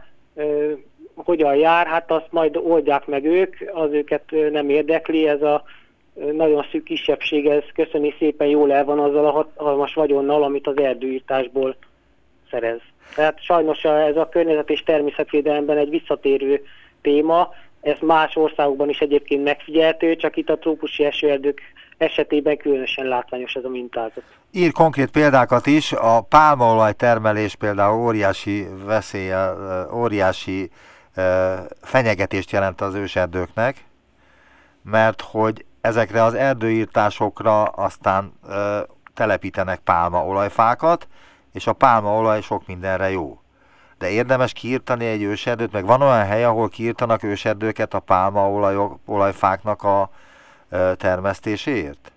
hogyan 1.15 1.57
jár, 1.57 1.87
hát 1.87 2.11
azt 2.11 2.29
majd 2.31 2.57
oldják 2.57 3.07
meg 3.07 3.25
ők, 3.25 3.57
az 3.73 3.93
őket 3.93 4.23
nem 4.51 4.69
érdekli, 4.69 5.29
ez 5.29 5.43
a 5.43 5.63
nagyon 6.33 6.67
szűk 6.71 6.85
kisebbség, 6.85 7.47
ez 7.47 7.63
köszöni 7.75 8.15
szépen 8.19 8.47
jól 8.47 8.73
el 8.73 8.85
van 8.85 8.99
azzal 8.99 9.27
a 9.27 9.31
hatalmas 9.31 9.95
vagyonnal, 9.95 10.43
amit 10.43 10.67
az 10.67 10.79
erdőírtásból 10.79 11.77
szerez. 12.51 12.81
Tehát 13.15 13.43
sajnos 13.43 13.85
ez 13.85 14.17
a 14.17 14.29
környezet 14.29 14.71
és 14.71 14.83
természetvédelemben 14.83 15.79
egy 15.79 15.91
visszatérő 15.91 16.65
téma, 17.01 17.55
ez 17.81 17.97
más 18.01 18.37
országokban 18.37 18.89
is 18.89 18.99
egyébként 18.99 19.45
megfigyelhető, 19.45 20.17
csak 20.17 20.37
itt 20.37 20.51
a 20.51 20.59
trópusi 20.59 21.05
esőerdők 21.05 21.61
esetében 22.03 22.57
különösen 22.57 23.07
látványos 23.07 23.55
ez 23.55 23.65
a 23.65 23.69
mintázat. 23.69 24.23
Ír 24.51 24.73
konkrét 24.73 25.11
példákat 25.11 25.67
is, 25.67 25.93
a 25.93 26.21
pálmaolaj 26.21 26.93
termelés 26.93 27.55
például 27.55 28.01
óriási 28.01 28.67
veszélye, 28.85 29.51
óriási 29.93 30.71
fenyegetést 31.81 32.51
jelent 32.51 32.81
az 32.81 32.95
őserdőknek, 32.95 33.85
mert 34.83 35.21
hogy 35.21 35.65
ezekre 35.81 36.23
az 36.23 36.35
erdőírtásokra 36.35 37.63
aztán 37.63 38.33
telepítenek 39.15 39.79
pálmaolajfákat, 39.79 41.09
és 41.53 41.67
a 41.67 41.73
pálmaolaj 41.73 42.41
sok 42.41 42.67
mindenre 42.67 43.11
jó. 43.11 43.41
De 43.99 44.11
érdemes 44.11 44.53
kiírtani 44.53 45.07
egy 45.07 45.23
őserdőt, 45.23 45.73
meg 45.73 45.85
van 45.85 46.03
olyan 46.03 46.25
hely, 46.25 46.45
ahol 46.45 46.69
kiírtanak 46.69 47.23
őserdőket 47.23 47.95
a 47.95 48.01
pálmaolajfáknak 48.01 49.83
a 49.83 50.11
termesztéséért? 50.97 52.13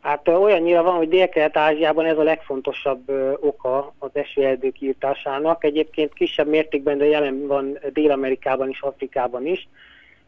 Hát 0.00 0.28
olyannyira 0.28 0.82
van, 0.82 0.96
hogy 0.96 1.08
Dél-Kelet-Ázsiában 1.08 2.04
ez 2.04 2.18
a 2.18 2.22
legfontosabb 2.22 3.10
oka 3.40 3.94
az 3.98 4.10
esőerdők 4.12 4.80
írtásának. 4.80 5.64
Egyébként 5.64 6.12
kisebb 6.12 6.48
mértékben, 6.48 6.98
de 6.98 7.04
jelen 7.04 7.46
van 7.46 7.78
Dél-Amerikában 7.92 8.68
is, 8.68 8.80
Afrikában 8.80 9.46
is. 9.46 9.68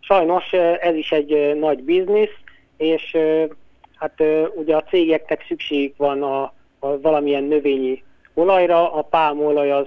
Sajnos 0.00 0.52
ez 0.80 0.94
is 0.94 1.12
egy 1.12 1.58
nagy 1.58 1.82
biznisz, 1.82 2.36
és 2.76 3.16
hát 3.94 4.22
ugye 4.54 4.76
a 4.76 4.82
cégeknek 4.82 5.44
szükség 5.48 5.94
van 5.96 6.22
a, 6.22 6.42
a 6.78 7.00
valamilyen 7.00 7.44
növényi 7.44 8.02
olajra, 8.34 8.92
a 8.92 9.02
pálmolaj 9.02 9.70
az 9.70 9.86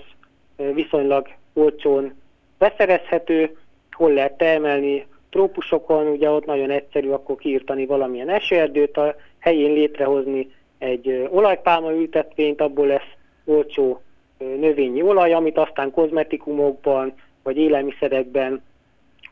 viszonylag 0.56 1.28
olcsón 1.54 2.14
beszerezhető, 2.58 3.58
hol 3.92 4.14
lehet 4.14 4.38
termelni, 4.38 5.06
trópusokon, 5.32 6.08
ugye 6.08 6.30
ott 6.30 6.46
nagyon 6.46 6.70
egyszerű 6.70 7.10
akkor 7.10 7.36
kiirtani 7.36 7.86
valamilyen 7.86 8.30
esőerdőt, 8.30 8.98
a 8.98 9.16
helyén 9.40 9.74
létrehozni 9.74 10.52
egy 10.78 11.28
olajpálma 11.30 11.92
ültetvényt, 11.92 12.62
abból 12.62 12.88
lesz 12.88 13.12
olcsó 13.46 14.02
növényi 14.38 15.02
olaj, 15.02 15.34
amit 15.34 15.58
aztán 15.58 15.92
kozmetikumokban, 15.92 17.14
vagy 17.44 17.58
élelmiszerekben, 17.58 18.62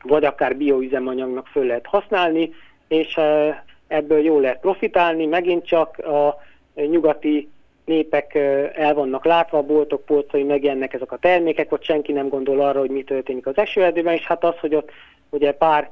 vagy 0.02 0.24
akár 0.24 0.56
bioüzemanyagnak 0.56 1.46
föl 1.46 1.66
lehet 1.66 1.86
használni, 1.86 2.52
és 2.88 3.20
ebből 3.86 4.18
jól 4.18 4.40
lehet 4.40 4.60
profitálni, 4.60 5.26
megint 5.26 5.66
csak 5.66 5.98
a 5.98 6.36
nyugati 6.74 7.48
népek 7.84 8.34
el 8.74 8.94
vannak 8.94 9.24
látva, 9.24 9.58
a 9.58 9.62
boltok 9.62 10.04
polcai 10.04 10.42
megjelennek 10.42 10.94
ezek 10.94 11.12
a 11.12 11.16
termékek, 11.16 11.72
ott 11.72 11.82
senki 11.82 12.12
nem 12.12 12.28
gondol 12.28 12.60
arra, 12.60 12.78
hogy 12.78 12.90
mi 12.90 13.02
történik 13.02 13.46
az 13.46 13.58
esőerdőben, 13.58 14.14
és 14.14 14.26
hát 14.26 14.44
az, 14.44 14.58
hogy 14.58 14.74
ott 14.74 14.90
ugye 15.30 15.52
pár 15.52 15.90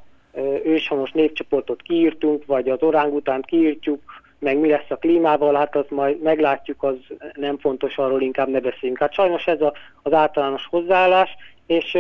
őshonos 0.65 1.11
népcsoportot 1.13 1.83
kiírtunk, 1.83 2.47
vagy 2.47 2.69
az 2.69 2.83
orángutánt 2.83 3.47
kiírtjuk, 3.47 4.03
meg 4.39 4.59
mi 4.59 4.69
lesz 4.69 4.91
a 4.91 4.97
klímával, 4.97 5.55
hát 5.55 5.77
azt 5.77 5.91
majd 5.91 6.23
meglátjuk, 6.23 6.83
az 6.83 6.97
nem 7.35 7.59
fontos, 7.59 7.97
arról 7.97 8.23
inkább 8.23 8.49
ne 8.49 8.61
beszéljünk. 8.61 8.99
Hát 8.99 9.13
sajnos 9.13 9.47
ez 9.47 9.61
a, 9.61 9.73
az 10.03 10.13
általános 10.13 10.67
hozzáállás, 10.71 11.37
és 11.67 11.95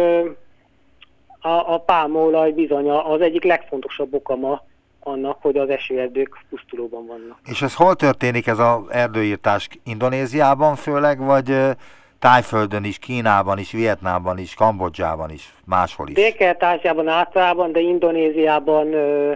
a, 1.40 1.72
a 1.74 1.78
pálmaolaj 1.86 2.52
bizony 2.52 2.90
az 2.90 3.20
egyik 3.20 3.44
legfontosabb 3.44 4.14
oka 4.14 4.36
ma 4.36 4.62
annak, 5.00 5.38
hogy 5.42 5.56
az 5.56 5.68
esőerdők 5.68 6.44
pusztulóban 6.48 7.06
vannak. 7.06 7.38
És 7.44 7.62
ez 7.62 7.74
hol 7.74 7.94
történik 7.94 8.46
ez 8.46 8.58
az 8.58 8.78
erdőírtás? 8.90 9.68
Indonéziában 9.84 10.76
főleg, 10.76 11.18
vagy 11.18 11.56
Tájföldön 12.18 12.84
is, 12.84 12.98
Kínában 12.98 13.58
is, 13.58 13.70
Vietnámban 13.70 14.38
is, 14.38 14.54
Kambodzsában 14.54 15.30
is, 15.30 15.54
máshol 15.64 16.08
is? 16.08 16.14
Dél-Kelet-Ázsiában 16.14 17.08
általában, 17.08 17.72
de 17.72 17.80
Indonéziában, 17.80 18.94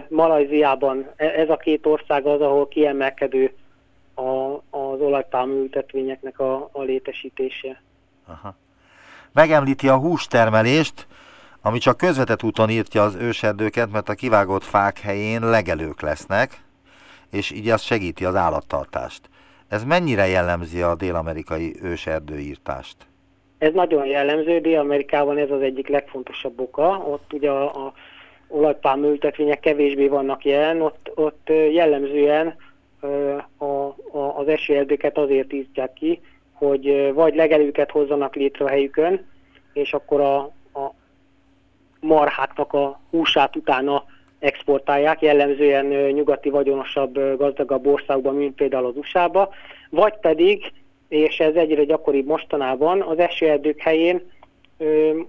Malajziában 0.09 1.07
e, 1.15 1.25
ez 1.25 1.49
a 1.49 1.57
két 1.57 1.85
ország 1.85 2.25
az, 2.25 2.41
ahol 2.41 2.67
kiemelkedő 2.67 3.53
a, 4.15 4.21
az 4.77 4.99
olajpálma 4.99 5.53
ültetvényeknek 5.53 6.39
a, 6.39 6.69
a 6.71 6.81
létesítése. 6.81 7.81
Aha. 8.27 8.55
Megemlíti 9.31 9.87
a 9.87 9.97
hústermelést, 9.97 11.07
ami 11.61 11.77
csak 11.77 11.97
közvetett 11.97 12.43
úton 12.43 12.69
írtja 12.69 13.03
az 13.03 13.15
őserdőket, 13.15 13.91
mert 13.91 14.09
a 14.09 14.13
kivágott 14.13 14.63
fák 14.63 14.99
helyén 14.99 15.49
legelők 15.49 16.01
lesznek, 16.01 16.63
és 17.31 17.51
így 17.51 17.69
az 17.69 17.81
segíti 17.81 18.25
az 18.25 18.35
állattartást. 18.35 19.29
Ez 19.73 19.83
mennyire 19.83 20.27
jellemzi 20.27 20.81
a 20.81 20.95
dél-amerikai 20.95 21.75
őserdőírtást? 21.81 22.95
Ez 23.57 23.73
nagyon 23.73 24.05
jellemző, 24.05 24.59
Dél-Amerikában 24.59 25.37
ez 25.37 25.49
az 25.49 25.61
egyik 25.61 25.87
legfontosabb 25.87 26.59
oka. 26.59 27.03
Ott 27.07 27.33
ugye 27.33 27.49
a, 27.49 27.85
a 27.85 27.93
olajpálma 28.47 29.07
ültetvények 29.07 29.59
kevésbé 29.59 30.07
vannak 30.07 30.45
jelen, 30.45 30.81
ott, 30.81 31.11
ott 31.15 31.49
jellemzően 31.71 32.55
a, 33.57 33.65
a, 33.65 34.37
az 34.37 34.47
esőerdőket 34.47 35.17
azért 35.17 35.53
írtják 35.53 35.93
ki, 35.93 36.21
hogy 36.51 37.11
vagy 37.13 37.35
legelőket 37.35 37.91
hozzanak 37.91 38.35
létre 38.35 38.65
a 38.65 38.69
helyükön, 38.69 39.25
és 39.73 39.93
akkor 39.93 40.21
a, 40.21 40.51
marháknak 41.99 42.73
a 42.73 42.99
húsát 43.09 43.55
utána 43.55 44.03
exportálják, 44.43 45.21
jellemzően 45.21 45.85
nyugati 45.85 46.49
vagyonosabb, 46.49 47.37
gazdagabb 47.37 47.87
országban, 47.87 48.35
mint 48.35 48.55
például 48.55 48.85
az 48.85 48.97
USA-ba, 48.97 49.49
vagy 49.89 50.17
pedig, 50.21 50.71
és 51.07 51.39
ez 51.39 51.55
egyre 51.55 51.83
gyakoribb 51.83 52.25
mostanában, 52.25 53.01
az 53.01 53.19
esőerdők 53.19 53.81
helyén 53.81 54.31
ö, 54.77 55.19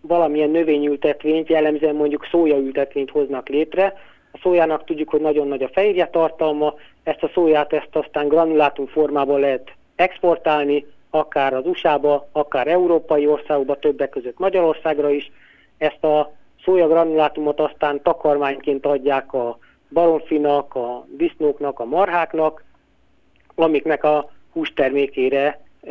valamilyen 0.00 0.50
növényültetvényt, 0.50 1.48
jellemzően 1.48 1.94
mondjuk 1.94 2.26
szójaültetvényt 2.30 3.10
hoznak 3.10 3.48
létre. 3.48 3.94
A 4.32 4.38
szójának 4.42 4.84
tudjuk, 4.84 5.08
hogy 5.08 5.20
nagyon 5.20 5.48
nagy 5.48 5.62
a 5.62 5.68
fehérje 5.68 6.08
tartalma, 6.08 6.74
ezt 7.02 7.22
a 7.22 7.30
szóját 7.34 7.72
ezt 7.72 7.96
aztán 7.96 8.28
granulátum 8.28 8.86
formában 8.86 9.40
lehet 9.40 9.72
exportálni, 9.96 10.86
akár 11.10 11.54
az 11.54 11.66
USA-ba, 11.66 12.28
akár 12.32 12.66
európai 12.66 13.26
országokba, 13.26 13.78
többek 13.78 14.08
között 14.08 14.38
Magyarországra 14.38 15.10
is, 15.10 15.30
ezt 15.78 16.04
a 16.04 16.35
szójagranulátumot 16.66 17.60
aztán 17.60 18.02
takarmányként 18.02 18.86
adják 18.86 19.32
a 19.32 19.58
baromfinak, 19.90 20.74
a 20.74 21.04
disznóknak, 21.08 21.80
a 21.80 21.84
marháknak, 21.84 22.64
amiknek 23.54 24.04
a 24.04 24.30
hústermékére 24.52 25.60
e, 25.82 25.90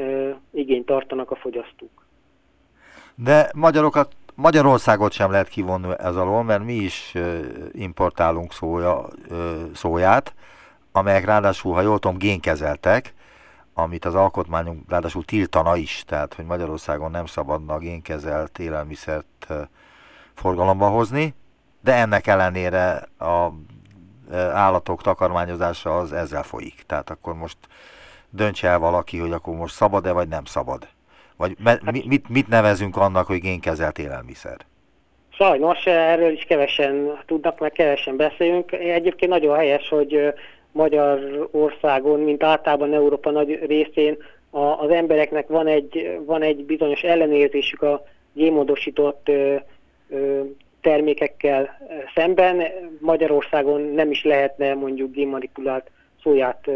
igényt 0.52 0.86
tartanak 0.86 1.32
a 1.32 1.36
fogyasztók. 1.36 2.06
De 3.16 3.50
magyarokat, 3.54 4.12
Magyarországot 4.36 5.12
sem 5.12 5.32
lehet 5.32 5.48
kivonni 5.48 5.88
ez 5.98 6.16
alól, 6.16 6.44
mert 6.44 6.64
mi 6.64 6.74
is 6.74 7.14
importálunk 7.72 8.54
szója, 8.54 9.06
szóját, 9.74 10.34
amelyek 10.92 11.26
ráadásul, 11.26 11.74
ha 11.74 11.82
jól 11.82 12.00
tudom, 12.00 12.18
génkezeltek, 12.18 13.14
amit 13.74 14.06
az 14.06 14.16
alkotmányunk 14.16 14.90
ráadásul 14.90 15.26
tiltana 15.26 15.76
is, 15.76 16.04
tehát 16.08 16.34
hogy 16.34 16.46
Magyarországon 16.46 17.12
nem 17.12 17.26
szabadna 17.26 17.78
génkezelt 17.78 18.60
élelmiszert 18.60 19.48
forgalomba 20.36 20.88
hozni, 20.88 21.34
de 21.84 21.94
ennek 21.94 22.28
ellenére 22.28 23.08
a 23.20 23.50
állatok 24.54 25.02
takarmányozása 25.02 25.98
az 25.98 26.14
ezzel 26.14 26.44
folyik. 26.44 26.84
Tehát 26.88 27.10
akkor 27.10 27.36
most 27.36 27.58
döntse 28.30 28.68
el 28.68 28.80
valaki, 28.80 29.18
hogy 29.18 29.32
akkor 29.32 29.56
most 29.56 29.74
szabad-e, 29.76 30.12
vagy 30.12 30.28
nem 30.28 30.46
szabad. 30.46 30.88
Vagy 31.38 31.56
hát, 31.64 31.92
mit, 32.06 32.30
mit 32.30 32.48
nevezünk 32.48 32.98
annak, 32.98 33.28
hogy 33.28 33.40
génkezelt 33.40 34.00
élelmiszer? 34.00 34.58
Sajnos 35.30 35.86
erről 35.86 36.32
is 36.32 36.44
kevesen 36.44 37.20
tudnak, 37.26 37.60
mert 37.60 37.74
kevesen 37.74 38.16
beszélünk. 38.16 38.72
Egyébként 38.72 39.32
nagyon 39.32 39.56
helyes, 39.56 39.90
hogy 39.90 40.34
Magyarországon, 40.72 42.20
mint 42.20 42.44
általában 42.44 42.94
Európa 42.94 43.32
nagy 43.32 43.60
részén 43.66 44.18
a, 44.50 44.60
az 44.60 44.90
embereknek 44.90 45.48
van 45.48 45.68
egy, 45.68 46.20
van 46.26 46.42
egy 46.42 46.66
bizonyos 46.66 47.02
ellenérzésük 47.02 47.82
a 47.82 48.04
gémódosított 48.34 49.32
termékekkel 50.82 51.78
szemben. 52.16 52.64
Magyarországon 53.00 53.82
nem 53.82 54.12
is 54.12 54.24
lehetne 54.24 54.74
mondjuk 54.74 55.12
génmanipulált 55.12 55.90
szóját 56.24 56.70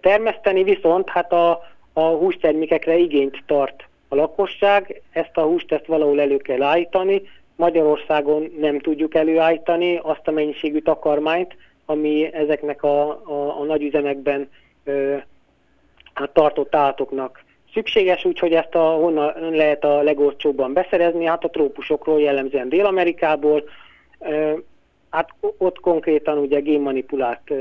termeszteni, 0.00 0.62
viszont 0.62 1.08
hát 1.08 1.32
a, 1.32 1.60
a 1.92 2.00
hústermékekre 2.00 2.96
igényt 2.96 3.42
tart 3.46 3.88
a 4.08 4.14
lakosság, 4.14 5.02
ezt 5.12 5.36
a 5.36 5.42
húst 5.42 5.72
ezt 5.72 5.86
valahol 5.86 6.20
elő 6.20 6.36
kell 6.36 6.62
állítani, 6.62 7.22
Magyarországon 7.56 8.52
nem 8.58 8.78
tudjuk 8.78 9.14
előállítani 9.14 9.96
azt 10.02 10.28
a 10.28 10.30
mennyiségű 10.30 10.78
takarmányt, 10.78 11.56
ami 11.86 12.32
ezeknek 12.32 12.82
a, 12.82 13.08
a, 13.08 13.60
a 13.60 13.64
nagyüzemekben 13.64 14.48
ö, 14.84 15.16
hát 16.14 16.30
tartott 16.30 16.74
állatoknak 16.74 17.44
szükséges, 17.72 18.24
úgyhogy 18.24 18.52
ezt 18.52 18.74
a, 18.74 18.80
honnan 18.80 19.32
lehet 19.50 19.84
a 19.84 20.02
legolcsóbban 20.02 20.72
beszerezni, 20.72 21.24
hát 21.24 21.44
a 21.44 21.50
trópusokról, 21.50 22.20
jellemzően 22.20 22.68
Dél-Amerikából, 22.68 23.64
hát 25.10 25.28
ott 25.58 25.80
konkrétan 25.80 26.38
ugye 26.38 26.60
génmanipulált 26.60 27.52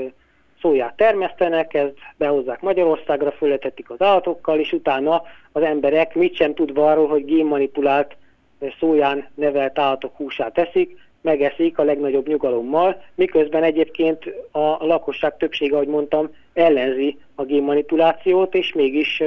szóját 0.62 0.96
termesztenek, 0.96 1.74
ezt 1.74 1.94
behozzák 2.18 2.62
Magyarországra, 2.62 3.32
fölletetik 3.32 3.90
az 3.90 4.02
állatokkal, 4.02 4.60
és 4.60 4.72
utána 4.72 5.22
az 5.52 5.62
emberek 5.62 6.16
mit 6.16 6.36
sem 6.36 6.54
tudva 6.54 6.92
arról, 6.92 7.08
hogy 7.08 7.26
génmanipulált 7.26 8.16
szóján 8.80 9.28
nevelt 9.36 9.80
állatok 9.80 10.16
húsát 10.16 10.54
teszik, 10.54 11.06
megeszik 11.22 11.78
a 11.78 11.84
legnagyobb 11.84 12.28
nyugalommal, 12.28 13.04
miközben 13.16 13.64
egyébként 13.64 14.26
a 14.52 14.86
lakosság 14.86 15.38
többsége, 15.38 15.76
ahogy 15.76 15.88
mondtam, 15.88 16.30
ellenzi 16.54 17.18
a 17.36 17.44
génmanipulációt, 17.44 18.56
és 18.56 18.74
mégis 18.74 19.24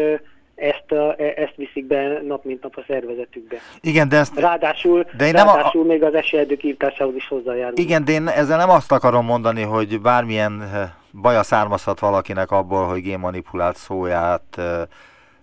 ezt, 0.61 0.93
a, 0.93 1.15
e, 1.19 1.33
ezt 1.37 1.57
viszik 1.57 1.87
be 1.87 2.21
nap 2.23 2.45
mint 2.45 2.63
nap 2.63 2.77
a 2.77 2.85
szervezetükbe. 2.87 3.57
Igen, 3.81 4.09
de 4.09 4.17
ezt... 4.17 4.39
Ráadásul, 4.39 5.07
de 5.17 5.27
én 5.27 5.33
nem 5.33 5.47
ráadásul 5.47 5.83
a... 5.83 5.87
még 5.87 6.03
az 6.03 6.15
esélyerdők 6.15 6.65
írtásához 6.65 7.15
is 7.15 7.29
hozzájárul. 7.29 7.79
Igen, 7.79 8.05
de 8.05 8.13
én 8.13 8.29
ezzel 8.29 8.59
nem 8.59 8.71
azt 8.71 8.93
akarom 8.93 9.25
mondani, 9.25 9.63
hogy 9.63 10.01
bármilyen 10.01 10.63
eh, 10.63 10.91
baja 11.21 11.43
származhat 11.43 12.01
valakinek 12.01 12.51
abból, 12.51 12.87
hogy 12.87 13.03
génmanipulált 13.03 13.77
szóját, 13.77 14.43
eh, 14.57 14.83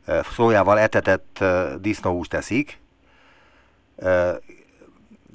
eh, 0.06 0.24
szójával 0.24 0.80
etetett 0.80 1.44
disznóhúst 1.82 2.30
teszik. 2.30 2.80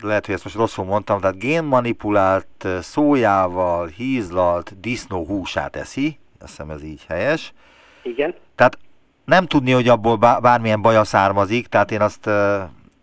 Lehet, 0.02 0.26
hogy 0.26 0.34
ezt 0.34 0.44
most 0.44 0.56
rosszul 0.56 0.84
mondtam, 0.84 1.20
tehát 1.20 1.38
génmanipulált 1.38 2.66
szójával 2.80 3.86
hízlalt 3.86 4.80
disznóhúsát 4.80 5.76
eszi, 5.76 6.18
azt 6.40 6.50
hiszem 6.50 6.70
ez 6.70 6.82
így 6.82 7.04
helyes. 7.08 7.52
Igen. 8.02 8.34
Tehát 8.54 8.78
nem 9.24 9.46
tudni, 9.46 9.72
hogy 9.72 9.88
abból 9.88 10.16
bármilyen 10.16 10.82
baja 10.82 11.04
származik, 11.04 11.66
tehát 11.66 11.90
én 11.90 12.00
azt 12.00 12.30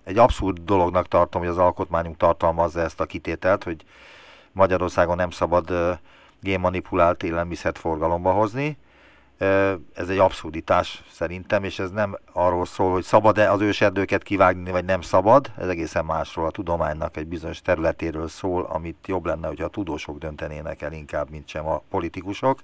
egy 0.03 0.17
abszurd 0.17 0.59
dolognak 0.59 1.07
tartom, 1.07 1.41
hogy 1.41 1.49
az 1.49 1.57
alkotmányunk 1.57 2.17
tartalmazza 2.17 2.81
ezt 2.81 2.99
a 2.99 3.05
kitételt, 3.05 3.63
hogy 3.63 3.83
Magyarországon 4.51 5.15
nem 5.15 5.29
szabad 5.29 5.97
génmanipulált 6.41 7.23
élelmiszert 7.23 7.77
forgalomba 7.77 8.31
hozni. 8.31 8.77
Ez 9.93 10.09
egy 10.09 10.17
abszurditás 10.17 11.03
szerintem, 11.11 11.63
és 11.63 11.79
ez 11.79 11.91
nem 11.91 12.17
arról 12.33 12.65
szól, 12.65 12.91
hogy 12.91 13.03
szabad-e 13.03 13.51
az 13.51 13.61
őserdőket 13.61 14.23
kivágni, 14.23 14.71
vagy 14.71 14.85
nem 14.85 15.01
szabad. 15.01 15.51
Ez 15.57 15.67
egészen 15.67 16.05
másról 16.05 16.45
a 16.45 16.51
tudománynak 16.51 17.17
egy 17.17 17.27
bizonyos 17.27 17.61
területéről 17.61 18.27
szól, 18.27 18.63
amit 18.63 19.07
jobb 19.07 19.25
lenne, 19.25 19.47
hogyha 19.47 19.65
a 19.65 19.69
tudósok 19.69 20.17
döntenének 20.17 20.81
el 20.81 20.93
inkább, 20.93 21.29
mint 21.29 21.47
sem 21.47 21.67
a 21.67 21.81
politikusok 21.89 22.59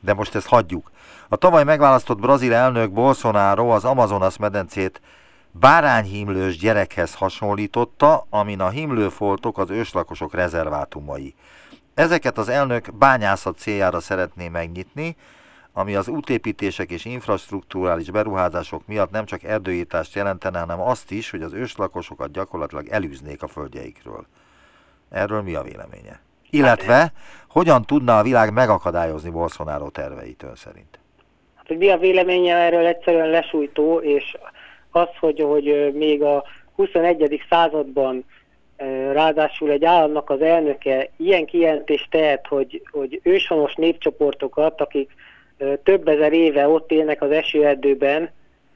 de 0.00 0.14
most 0.14 0.34
ezt 0.34 0.46
hagyjuk. 0.46 0.90
A 1.28 1.36
tavaly 1.36 1.64
megválasztott 1.64 2.18
brazil 2.18 2.54
elnök 2.54 2.92
Bolsonaro 2.92 3.68
az 3.68 3.84
Amazonas 3.84 4.36
medencét 4.36 5.00
bárányhimlős 5.50 6.58
gyerekhez 6.58 7.14
hasonlította, 7.14 8.26
amin 8.30 8.60
a 8.60 8.68
himlőfoltok 8.68 9.58
az 9.58 9.70
őslakosok 9.70 10.34
rezervátumai. 10.34 11.34
Ezeket 11.94 12.38
az 12.38 12.48
elnök 12.48 12.94
bányászat 12.94 13.58
céljára 13.58 14.00
szeretné 14.00 14.48
megnyitni, 14.48 15.16
ami 15.72 15.94
az 15.94 16.08
útépítések 16.08 16.90
és 16.90 17.04
infrastruktúrális 17.04 18.10
beruházások 18.10 18.86
miatt 18.86 19.10
nem 19.10 19.24
csak 19.24 19.42
erdőítást 19.42 20.14
jelentene, 20.14 20.58
hanem 20.58 20.80
azt 20.80 21.10
is, 21.10 21.30
hogy 21.30 21.42
az 21.42 21.52
őslakosokat 21.52 22.32
gyakorlatilag 22.32 22.88
elűznék 22.88 23.42
a 23.42 23.48
földjeikről. 23.48 24.26
Erről 25.10 25.42
mi 25.42 25.54
a 25.54 25.62
véleménye? 25.62 26.20
Illetve 26.50 27.12
hogyan 27.48 27.82
tudna 27.82 28.18
a 28.18 28.22
világ 28.22 28.52
megakadályozni 28.52 29.30
Bolsonaro 29.30 29.90
terveit 29.90 30.42
ön 30.42 30.54
szerint? 30.54 30.98
Hát, 31.54 31.66
hogy 31.66 31.78
mi 31.78 31.88
a 31.88 31.98
véleménye 31.98 32.54
erről 32.54 32.86
egyszerűen 32.86 33.28
lesújtó, 33.28 33.98
és 33.98 34.36
az, 34.90 35.08
hogy, 35.20 35.40
hogy 35.40 35.92
még 35.94 36.22
a 36.22 36.44
21. 36.74 37.42
században 37.48 38.24
ráadásul 39.12 39.70
egy 39.70 39.84
államnak 39.84 40.30
az 40.30 40.40
elnöke 40.40 41.10
ilyen 41.16 41.44
kijelentést 41.44 42.10
tehet, 42.10 42.46
hogy, 42.46 42.82
hogy 42.90 43.20
őshonos 43.22 43.74
népcsoportokat, 43.74 44.80
akik 44.80 45.10
több 45.82 46.08
ezer 46.08 46.32
éve 46.32 46.68
ott 46.68 46.90
élnek 46.90 47.22
az 47.22 47.30
esőerdőben, 47.30 48.30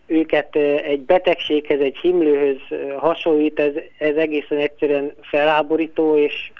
őket 0.07 0.57
egy 0.85 1.01
betegséghez, 1.01 1.81
egy 1.81 1.97
himlőhöz 1.97 2.61
hasonlít, 2.97 3.59
ez, 3.59 3.73
ez 3.99 4.17
egészen 4.17 4.59
egyszerűen 4.59 5.13
feláborító, 5.21 6.17
és 6.17 6.53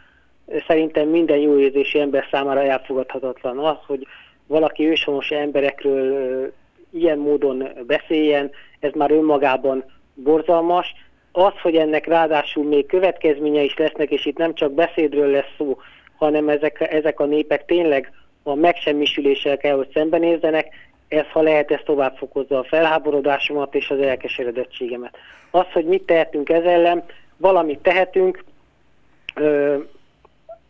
szerintem 0.67 1.09
minden 1.09 1.39
jó 1.39 1.59
érzési 1.59 2.01
ember 2.01 2.27
számára 2.31 2.63
elfogadhatatlan 2.63 3.59
az, 3.59 3.77
hogy 3.87 4.07
valaki 4.47 4.89
őshonos 4.89 5.31
emberekről 5.31 6.53
ilyen 6.93 7.19
módon 7.19 7.69
beszéljen, 7.87 8.51
ez 8.81 8.93
már 8.93 9.11
önmagában 9.11 9.85
borzalmas. 10.15 10.95
Az, 11.33 11.53
hogy 11.63 11.77
ennek 11.77 12.07
ráadásul 12.07 12.65
még 12.65 12.87
következménye 12.87 13.63
is 13.63 13.77
lesznek, 13.77 14.11
és 14.11 14.27
itt 14.27 14.37
nem 14.37 14.55
csak 14.55 14.73
beszédről 14.73 15.31
lesz 15.31 15.55
szó, 15.57 15.79
hanem 16.17 16.49
ezek, 16.49 16.81
ezek 16.93 17.21
a 17.21 17.25
népek 17.25 17.65
tényleg 17.65 18.13
a 18.43 18.55
megsemmisüléssel 18.55 19.57
kell, 19.57 19.77
hogy 19.77 19.91
szembenézzenek, 19.95 20.67
ez, 21.09 21.27
ha 21.33 21.43
lehet, 21.43 21.71
ez 21.71 21.81
tovább 21.85 22.17
fokozza 22.17 22.59
a 22.59 22.65
felháborodásomat 22.65 23.75
és 23.75 23.91
az 23.91 23.99
elkeseredettségemet. 23.99 25.17
Az, 25.51 25.67
hogy 25.73 25.85
mit 25.85 26.03
tehetünk 26.03 26.49
ez 26.49 26.65
ellen, 26.65 27.05
valamit 27.37 27.79
tehetünk, 27.79 28.45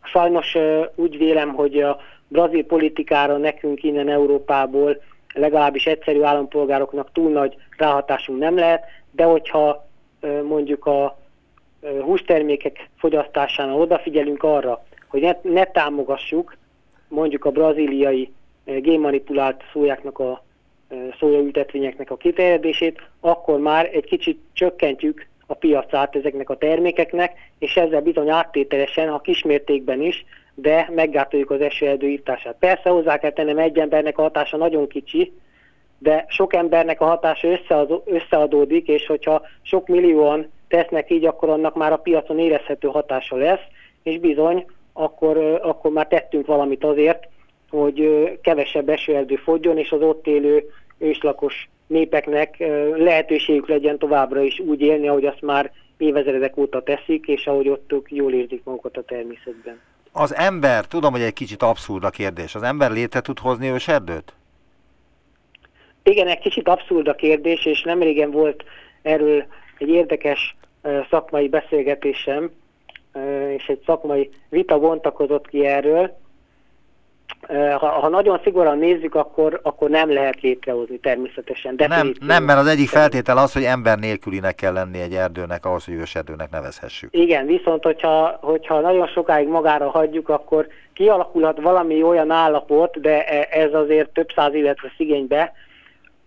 Sajnos 0.02 0.56
úgy 0.94 1.18
vélem, 1.18 1.54
hogy 1.54 1.80
a 1.80 2.00
brazil 2.28 2.64
politikára 2.64 3.36
nekünk 3.36 3.82
innen 3.82 4.08
Európából 4.08 5.02
legalábbis 5.34 5.86
egyszerű 5.86 6.22
állampolgároknak 6.22 7.12
túl 7.12 7.30
nagy 7.30 7.56
ráhatásunk 7.76 8.38
nem 8.38 8.56
lehet, 8.56 8.84
de 9.10 9.24
hogyha 9.24 9.88
mondjuk 10.42 10.86
a 10.86 11.18
hústermékek 12.00 12.88
fogyasztásánál 12.96 13.74
odafigyelünk 13.74 14.42
arra, 14.42 14.84
hogy 15.08 15.20
ne, 15.20 15.36
ne 15.42 15.64
támogassuk 15.64 16.56
mondjuk 17.08 17.44
a 17.44 17.50
braziliai 17.50 18.32
génmanipulált 18.64 19.62
szójáknak 19.72 20.18
a 20.18 20.44
szójaültetvényeknek 21.18 22.10
a 22.10 22.16
kiterjedését, 22.16 23.00
akkor 23.20 23.58
már 23.58 23.90
egy 23.92 24.04
kicsit 24.04 24.40
csökkentjük 24.52 25.26
a 25.50 25.54
piacát 25.54 26.16
ezeknek 26.16 26.50
a 26.50 26.56
termékeknek, 26.56 27.32
és 27.58 27.76
ezzel 27.76 28.00
bizony 28.00 28.30
áttételesen, 28.30 29.08
ha 29.08 29.20
kismértékben 29.20 30.02
is, 30.02 30.24
de 30.54 30.88
meggátoljuk 30.94 31.50
az 31.50 31.60
esőerdő 31.60 32.06
írtását. 32.08 32.56
Persze 32.58 32.90
hozzá 32.90 33.18
kell 33.18 33.32
tennem, 33.32 33.58
egy 33.58 33.78
embernek 33.78 34.18
a 34.18 34.22
hatása 34.22 34.56
nagyon 34.56 34.88
kicsi, 34.88 35.32
de 35.98 36.24
sok 36.28 36.54
embernek 36.54 37.00
a 37.00 37.04
hatása 37.04 37.48
összeadódik, 38.04 38.88
és 38.88 39.06
hogyha 39.06 39.42
sok 39.62 39.86
millióan 39.86 40.50
tesznek 40.68 41.10
így, 41.10 41.24
akkor 41.24 41.48
annak 41.48 41.74
már 41.74 41.92
a 41.92 41.96
piacon 41.96 42.38
érezhető 42.38 42.88
hatása 42.88 43.36
lesz, 43.36 43.64
és 44.02 44.18
bizony, 44.18 44.66
akkor, 44.92 45.60
akkor 45.62 45.90
már 45.90 46.06
tettünk 46.06 46.46
valamit 46.46 46.84
azért, 46.84 47.28
hogy 47.70 48.30
kevesebb 48.42 48.88
esőerdő 48.88 49.36
fogjon, 49.36 49.78
és 49.78 49.92
az 49.92 50.02
ott 50.02 50.26
élő 50.26 50.64
őslakos 50.98 51.68
népeknek 51.90 52.56
lehetőségük 52.96 53.68
legyen 53.68 53.98
továbbra 53.98 54.40
is 54.40 54.58
úgy 54.58 54.80
élni, 54.80 55.08
ahogy 55.08 55.24
azt 55.24 55.40
már 55.40 55.72
évezredek 55.96 56.56
óta 56.56 56.82
teszik, 56.82 57.26
és 57.26 57.46
ahogy 57.46 57.68
ott 57.68 57.92
ők 57.92 58.10
jól 58.10 58.32
érzik 58.32 58.64
magukat 58.64 58.96
a 58.96 59.02
természetben. 59.02 59.80
Az 60.12 60.34
ember, 60.34 60.86
tudom, 60.86 61.12
hogy 61.12 61.20
egy 61.20 61.32
kicsit 61.32 61.62
abszurd 61.62 62.04
a 62.04 62.10
kérdés, 62.10 62.54
az 62.54 62.62
ember 62.62 62.90
létre 62.90 63.20
tud 63.20 63.38
hozni 63.38 63.68
őserdőt? 63.68 64.32
Igen, 66.02 66.26
egy 66.26 66.38
kicsit 66.38 66.68
abszurd 66.68 67.08
a 67.08 67.14
kérdés, 67.14 67.64
és 67.64 67.82
nem 67.82 68.02
régen 68.02 68.30
volt 68.30 68.64
erről 69.02 69.44
egy 69.78 69.88
érdekes 69.88 70.56
szakmai 71.10 71.48
beszélgetésem, 71.48 72.50
és 73.56 73.66
egy 73.66 73.82
szakmai 73.86 74.30
vita 74.48 74.78
bontakozott 74.78 75.48
ki 75.48 75.66
erről, 75.66 76.19
ha, 77.78 77.88
ha 77.88 78.08
nagyon 78.08 78.40
szigorúan 78.42 78.78
nézzük, 78.78 79.14
akkor, 79.14 79.60
akkor 79.62 79.90
nem 79.90 80.12
lehet 80.12 80.40
létrehozni 80.40 80.98
természetesen. 80.98 81.74
Nem, 81.88 82.12
nem, 82.20 82.44
mert 82.44 82.58
az 82.58 82.66
egyik 82.66 82.88
feltétel 82.88 83.38
az, 83.38 83.52
hogy 83.52 83.62
ember 83.62 83.98
nélkülinek 83.98 84.54
kell 84.54 84.72
lenni 84.72 85.00
egy 85.00 85.14
erdőnek, 85.14 85.64
ahhoz, 85.64 85.84
hogy 85.84 85.94
őserdőnek 85.94 86.50
nevezhessük. 86.50 87.08
Igen, 87.12 87.46
viszont 87.46 87.84
hogyha, 87.84 88.38
hogyha 88.40 88.80
nagyon 88.80 89.06
sokáig 89.06 89.48
magára 89.48 89.90
hagyjuk, 89.90 90.28
akkor 90.28 90.66
kialakulhat 90.92 91.60
valami 91.60 92.02
olyan 92.02 92.30
állapot, 92.30 93.00
de 93.00 93.24
e, 93.24 93.48
ez 93.50 93.74
azért 93.74 94.10
több 94.10 94.28
száz 94.34 94.54
évet 94.54 94.80
vesz 94.80 94.98
igénybe, 94.98 95.52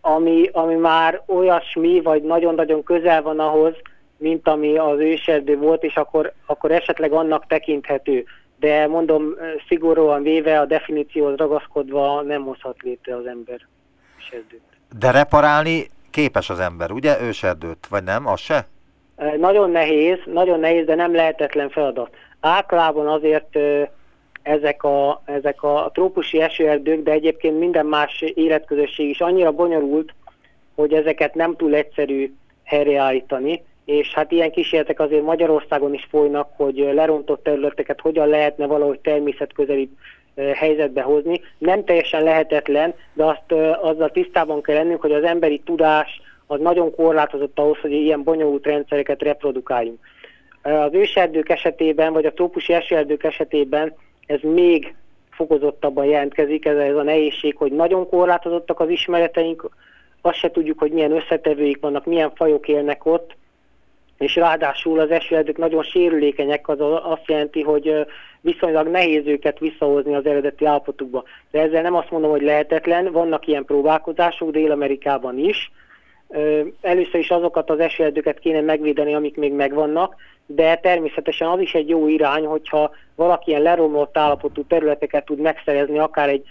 ami, 0.02 0.50
ami 0.52 0.76
már 0.76 1.22
olyasmi, 1.28 2.02
vagy 2.02 2.24
nagyon-nagyon 2.24 2.84
közel 2.84 3.22
van 3.22 3.40
ahhoz, 3.40 3.74
mint 4.18 4.48
ami 4.48 4.78
az 4.78 5.00
őserdő 5.00 5.58
volt, 5.58 5.84
és 5.84 5.96
akkor, 5.96 6.34
akkor 6.46 6.72
esetleg 6.72 7.12
annak 7.12 7.48
tekinthető 7.48 8.26
de 8.64 8.88
mondom, 8.88 9.36
szigorúan 9.68 10.24
véve 10.24 10.60
a 10.60 10.66
definícióhoz 10.66 11.36
ragaszkodva 11.36 12.22
nem 12.22 12.44
hozhat 12.44 12.82
létre 12.82 13.16
az 13.16 13.26
ember 13.26 13.60
őserdőt. 14.20 14.62
De 15.00 15.12
reparálni 15.12 15.90
képes 16.10 16.50
az 16.50 16.60
ember, 16.60 16.92
ugye 16.92 17.22
őserdőt, 17.22 17.88
vagy 17.90 18.04
nem, 18.04 18.28
az 18.28 18.40
se? 18.40 18.68
Nagyon 19.38 19.72
nehéz, 19.72 20.18
nagyon 20.26 20.60
nehéz, 20.60 20.86
de 20.86 20.96
nem 20.96 21.16
lehetetlen 21.16 21.70
feladat. 21.70 22.16
Általában 22.40 23.08
azért 23.08 23.58
ezek 24.42 24.84
a, 24.84 25.22
ezek 25.26 25.64
a 25.64 25.90
trópusi 25.94 26.42
esőerdők, 26.42 27.04
de 27.04 27.12
egyébként 27.12 27.60
minden 27.60 27.86
más 27.86 28.22
életközösség 28.22 29.10
is 29.10 29.22
annyira 29.22 29.52
bonyolult, 29.52 30.14
hogy 30.76 30.94
ezeket 30.94 31.36
nem 31.36 31.56
túl 31.56 31.76
egyszerű 31.76 32.34
helyreállítani, 32.64 33.64
és 33.86 34.14
hát 34.14 34.32
ilyen 34.32 34.52
kísérletek 34.52 35.00
azért 35.00 35.24
Magyarországon 35.24 35.94
is 35.94 36.08
folynak, 36.10 36.50
hogy 36.56 36.90
lerontott 36.94 37.44
területeket 37.44 38.02
hogyan 38.02 38.28
lehetne 38.28 38.66
valahogy 38.66 39.00
természetközeli 39.00 39.90
helyzetbe 40.36 41.02
hozni. 41.02 41.42
Nem 41.58 41.86
teljesen 41.86 42.24
lehetetlen, 42.24 42.94
de 43.14 43.24
azt 43.24 43.52
azzal 43.82 44.10
tisztában 44.10 44.62
kell 44.62 44.76
lennünk, 44.76 45.02
hogy 45.02 45.12
az 45.12 45.24
emberi 45.24 45.62
tudás 45.66 46.22
az 46.48 46.60
nagyon 46.60 46.96
korlátozott 46.96 47.60
ahhoz, 47.60 47.78
hogy 47.78 47.92
ilyen 47.92 48.24
bonyolult 48.24 48.66
rendszereket 48.66 49.22
reprodukáljunk. 49.22 50.00
Az 50.62 50.94
őserdők 50.94 51.50
esetében, 51.50 52.14
vagy 52.14 52.26
a 52.26 52.34
trópusi 52.34 52.74
esőerdők 52.74 53.24
esetében 53.24 53.94
ez 54.26 54.40
még 54.42 54.96
fokozottabban 55.32 56.06
jelentkezik, 56.06 56.66
ez, 56.66 56.78
ez 56.78 56.96
a 56.96 57.04
nehézség, 57.04 57.56
hogy 57.58 57.72
nagyon 57.72 58.10
korlátozottak 58.10 58.80
az 58.80 58.90
ismereteink, 58.90 59.70
azt 60.22 60.38
se 60.38 60.52
tudjuk, 60.52 60.80
hogy 60.80 60.92
milyen 60.92 61.12
összetevőik 61.12 61.82
vannak, 61.82 62.06
milyen 62.06 62.32
fajok 62.36 62.68
élnek 62.68 63.06
ott, 63.06 63.36
és 64.18 64.36
ráadásul 64.36 65.00
az 65.00 65.12
esőerdők 65.12 65.58
nagyon 65.58 65.84
sérülékenyek, 65.84 66.68
az 66.68 66.80
azt 67.04 67.28
jelenti, 67.28 67.62
hogy 67.62 68.06
viszonylag 68.42 68.88
nehéz 68.88 69.26
őket 69.26 69.60
visszahozni 69.60 70.16
az 70.16 70.26
eredeti 70.26 70.66
állapotukba. 70.66 71.24
De 71.52 71.62
ezzel 71.62 71.82
nem 71.82 71.96
azt 71.96 72.12
mondom, 72.12 72.32
hogy 72.32 72.42
lehetetlen, 72.42 73.12
vannak 73.12 73.48
ilyen 73.48 73.66
próbálkozások 73.66 74.52
Dél-Amerikában 74.52 75.38
is. 75.38 75.72
Először 76.82 77.20
is 77.20 77.30
azokat 77.30 77.70
az 77.70 77.80
esőerdőket 77.80 78.40
kéne 78.40 78.62
megvédeni, 78.62 79.14
amik 79.14 79.38
még 79.38 79.54
megvannak, 79.54 80.16
de 80.46 80.76
természetesen 80.76 81.48
az 81.48 81.60
is 81.60 81.74
egy 81.74 81.90
jó 81.90 82.08
irány, 82.08 82.46
hogyha 82.46 82.92
valaki 83.16 83.50
ilyen 83.50 83.62
leromlott 83.62 84.18
állapotú 84.18 84.64
területeket 84.64 85.26
tud 85.26 85.40
megszerezni, 85.40 86.00
akár 86.00 86.30
egy 86.30 86.44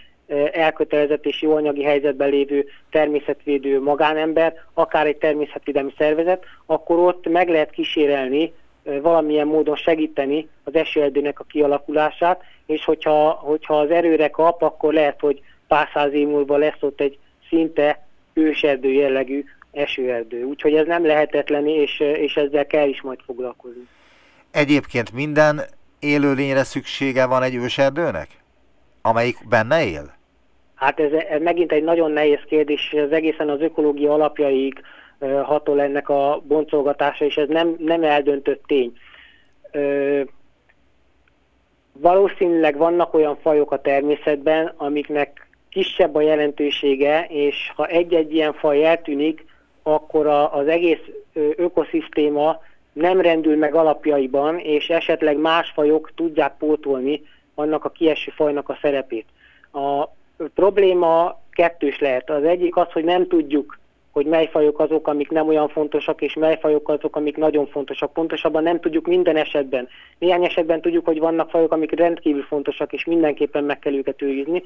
elkötelezett 0.52 1.26
és 1.26 1.42
jó 1.42 1.54
anyagi 1.54 1.82
helyzetben 1.82 2.28
lévő 2.28 2.66
természetvédő 2.90 3.82
magánember, 3.82 4.54
akár 4.74 5.06
egy 5.06 5.16
természetvédelmi 5.16 5.92
szervezet, 5.98 6.44
akkor 6.66 6.98
ott 6.98 7.28
meg 7.28 7.48
lehet 7.48 7.70
kísérelni, 7.70 8.52
valamilyen 8.82 9.46
módon 9.46 9.76
segíteni 9.76 10.48
az 10.64 10.74
esőerdőnek 10.74 11.40
a 11.40 11.44
kialakulását, 11.44 12.42
és 12.66 12.84
hogyha, 12.84 13.30
hogyha 13.30 13.78
az 13.78 13.90
erőre 13.90 14.28
kap, 14.28 14.62
akkor 14.62 14.92
lehet, 14.92 15.20
hogy 15.20 15.40
pár 15.66 15.88
száz 15.92 16.12
év 16.12 16.28
múlva 16.28 16.56
lesz 16.56 16.80
ott 16.80 17.00
egy 17.00 17.18
szinte 17.48 18.06
őserdő 18.32 18.92
jellegű 18.92 19.44
esőerdő. 19.72 20.44
Úgyhogy 20.44 20.74
ez 20.74 20.86
nem 20.86 21.06
lehetetlen, 21.06 21.66
és, 21.66 22.00
és 22.00 22.36
ezzel 22.36 22.66
kell 22.66 22.88
is 22.88 23.02
majd 23.02 23.18
foglalkozni. 23.24 23.88
Egyébként 24.50 25.12
minden 25.12 25.60
élőlényre 25.98 26.64
szüksége 26.64 27.26
van 27.26 27.42
egy 27.42 27.54
őserdőnek? 27.54 28.28
Amelyik 29.02 29.36
benne 29.48 29.84
él? 29.84 30.20
Hát 30.82 31.00
ez, 31.00 31.12
ez 31.12 31.42
megint 31.42 31.72
egy 31.72 31.82
nagyon 31.82 32.10
nehéz 32.10 32.40
kérdés, 32.46 32.92
az 32.92 33.12
egészen 33.12 33.48
az 33.48 33.60
ökológia 33.60 34.12
alapjaig 34.12 34.80
hatol 35.42 35.80
ennek 35.80 36.08
a 36.08 36.42
boncolgatása, 36.46 37.24
és 37.24 37.36
ez 37.36 37.48
nem, 37.48 37.76
nem 37.78 38.02
eldöntött 38.02 38.62
tény. 38.66 38.92
Ö, 39.70 40.20
valószínűleg 41.92 42.76
vannak 42.76 43.14
olyan 43.14 43.36
fajok 43.36 43.72
a 43.72 43.80
természetben, 43.80 44.72
amiknek 44.76 45.48
kisebb 45.68 46.14
a 46.14 46.20
jelentősége, 46.20 47.26
és 47.28 47.72
ha 47.76 47.86
egy-egy 47.86 48.34
ilyen 48.34 48.52
faj 48.52 48.84
eltűnik, 48.84 49.44
akkor 49.82 50.26
a, 50.26 50.54
az 50.54 50.66
egész 50.66 51.02
ökoszisztéma 51.56 52.60
nem 52.92 53.20
rendül 53.20 53.56
meg 53.56 53.74
alapjaiban, 53.74 54.58
és 54.58 54.88
esetleg 54.88 55.36
más 55.36 55.70
fajok 55.74 56.10
tudják 56.14 56.56
pótolni 56.56 57.22
annak 57.54 57.84
a 57.84 57.90
kieső 57.90 58.32
fajnak 58.34 58.68
a 58.68 58.78
szerepét. 58.80 59.26
A 59.72 60.08
probléma 60.54 61.40
kettős 61.52 61.98
lehet. 61.98 62.30
Az 62.30 62.44
egyik 62.44 62.76
az, 62.76 62.92
hogy 62.92 63.04
nem 63.04 63.28
tudjuk, 63.28 63.78
hogy 64.12 64.26
mely 64.26 64.48
fajok 64.52 64.78
azok, 64.78 65.08
amik 65.08 65.30
nem 65.30 65.48
olyan 65.48 65.68
fontosak, 65.68 66.20
és 66.20 66.34
mely 66.34 66.58
fajok 66.60 66.88
azok, 66.88 67.16
amik 67.16 67.36
nagyon 67.36 67.66
fontosak. 67.66 68.12
Pontosabban 68.12 68.62
nem 68.62 68.80
tudjuk 68.80 69.06
minden 69.06 69.36
esetben. 69.36 69.88
Néhány 70.18 70.44
esetben 70.44 70.80
tudjuk, 70.80 71.04
hogy 71.04 71.18
vannak 71.18 71.50
fajok, 71.50 71.72
amik 71.72 71.92
rendkívül 71.92 72.42
fontosak, 72.42 72.92
és 72.92 73.04
mindenképpen 73.04 73.64
meg 73.64 73.78
kell 73.78 73.94
őket 73.94 74.22
őrizni. 74.22 74.62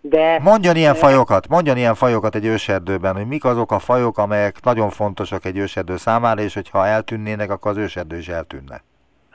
De, 0.00 0.40
mondjon 0.42 0.76
ilyen 0.76 0.94
fajokat, 0.94 1.48
mondjon 1.48 1.76
ilyen 1.76 1.94
fajokat 1.94 2.34
egy 2.34 2.44
őserdőben, 2.44 3.14
hogy 3.14 3.26
mik 3.26 3.44
azok 3.44 3.72
a 3.72 3.78
fajok, 3.78 4.18
amelyek 4.18 4.56
nagyon 4.64 4.90
fontosak 4.90 5.44
egy 5.44 5.58
őserdő 5.58 5.96
számára, 5.96 6.42
és 6.42 6.54
hogyha 6.54 6.86
eltűnnének, 6.86 7.50
akkor 7.50 7.70
az 7.70 7.76
őserdő 7.76 8.16
is 8.18 8.28
eltűnne. 8.28 8.82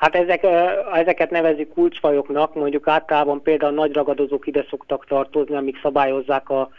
Hát 0.02 0.16
ezek, 0.16 0.44
ezeket 0.94 1.30
nevezik 1.30 1.74
kulcsfajoknak, 1.74 2.54
mondjuk 2.54 2.88
általában 2.88 3.42
például 3.42 3.74
nagy 3.74 3.94
ragadozók 3.94 4.48
ide 4.48 4.66
szoktak 4.70 5.06
tartozni, 5.06 5.56
amik 5.56 5.80
szabályozzák 5.82 6.50
a 6.50 6.70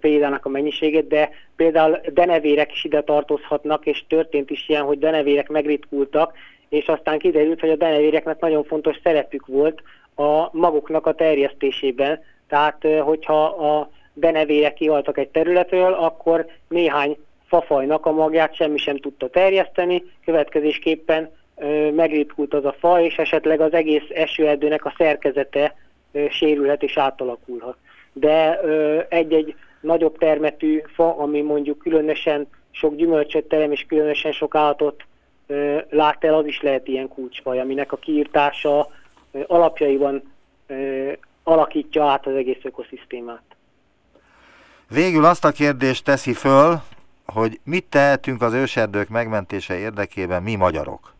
példának 0.00 0.46
a 0.46 0.48
mennyiségét, 0.48 1.06
de 1.08 1.30
például 1.56 2.00
denevérek 2.12 2.72
is 2.72 2.84
ide 2.84 3.02
tartozhatnak, 3.02 3.86
és 3.86 4.04
történt 4.08 4.50
is 4.50 4.68
ilyen, 4.68 4.82
hogy 4.82 4.98
denevérek 4.98 5.48
megritkultak, 5.48 6.32
és 6.68 6.86
aztán 6.86 7.18
kiderült, 7.18 7.60
hogy 7.60 7.70
a 7.70 7.76
denevéreknek 7.76 8.40
nagyon 8.40 8.64
fontos 8.64 8.96
szerepük 9.02 9.46
volt 9.46 9.82
a 10.14 10.56
maguknak 10.56 11.06
a 11.06 11.14
terjesztésében. 11.14 12.20
Tehát, 12.48 12.86
hogyha 13.00 13.44
a 13.44 13.90
denevérek 14.14 14.74
kihaltak 14.74 15.18
egy 15.18 15.28
területről, 15.28 15.92
akkor 15.92 16.46
néhány 16.68 17.16
fafajnak 17.46 18.06
a 18.06 18.12
magját 18.12 18.54
semmi 18.54 18.78
sem 18.78 18.96
tudta 18.96 19.28
terjeszteni, 19.28 20.04
következésképpen 20.24 21.38
megritkult 21.94 22.54
az 22.54 22.64
a 22.64 22.74
fa, 22.78 23.00
és 23.00 23.16
esetleg 23.16 23.60
az 23.60 23.72
egész 23.72 24.06
esőerdőnek 24.14 24.84
a 24.84 24.94
szerkezete 24.96 25.74
sérülhet 26.30 26.82
és 26.82 26.96
átalakulhat. 26.96 27.76
De 28.12 28.60
egy-egy 29.08 29.54
nagyobb 29.80 30.18
termetű 30.18 30.82
fa, 30.94 31.16
ami 31.16 31.40
mondjuk 31.40 31.78
különösen 31.78 32.46
sok 32.70 32.94
gyümölcsöt 32.94 33.44
terem 33.44 33.72
és 33.72 33.84
különösen 33.88 34.32
sok 34.32 34.54
állatot 34.54 35.04
lát 35.90 36.24
el, 36.24 36.34
az 36.34 36.46
is 36.46 36.60
lehet 36.60 36.88
ilyen 36.88 37.08
kulcsfaj, 37.08 37.60
aminek 37.60 37.92
a 37.92 37.96
kiírtása 37.96 38.90
alapjaiban 39.46 40.32
alakítja 41.42 42.04
át 42.04 42.26
az 42.26 42.34
egész 42.34 42.60
ökoszisztémát. 42.62 43.42
Végül 44.88 45.24
azt 45.24 45.44
a 45.44 45.50
kérdést 45.50 46.04
teszi 46.04 46.32
föl, 46.32 46.74
hogy 47.26 47.60
mit 47.64 47.84
tehetünk 47.84 48.42
az 48.42 48.52
őserdők 48.52 49.08
megmentése 49.08 49.78
érdekében 49.78 50.42
mi 50.42 50.54
magyarok? 50.54 51.14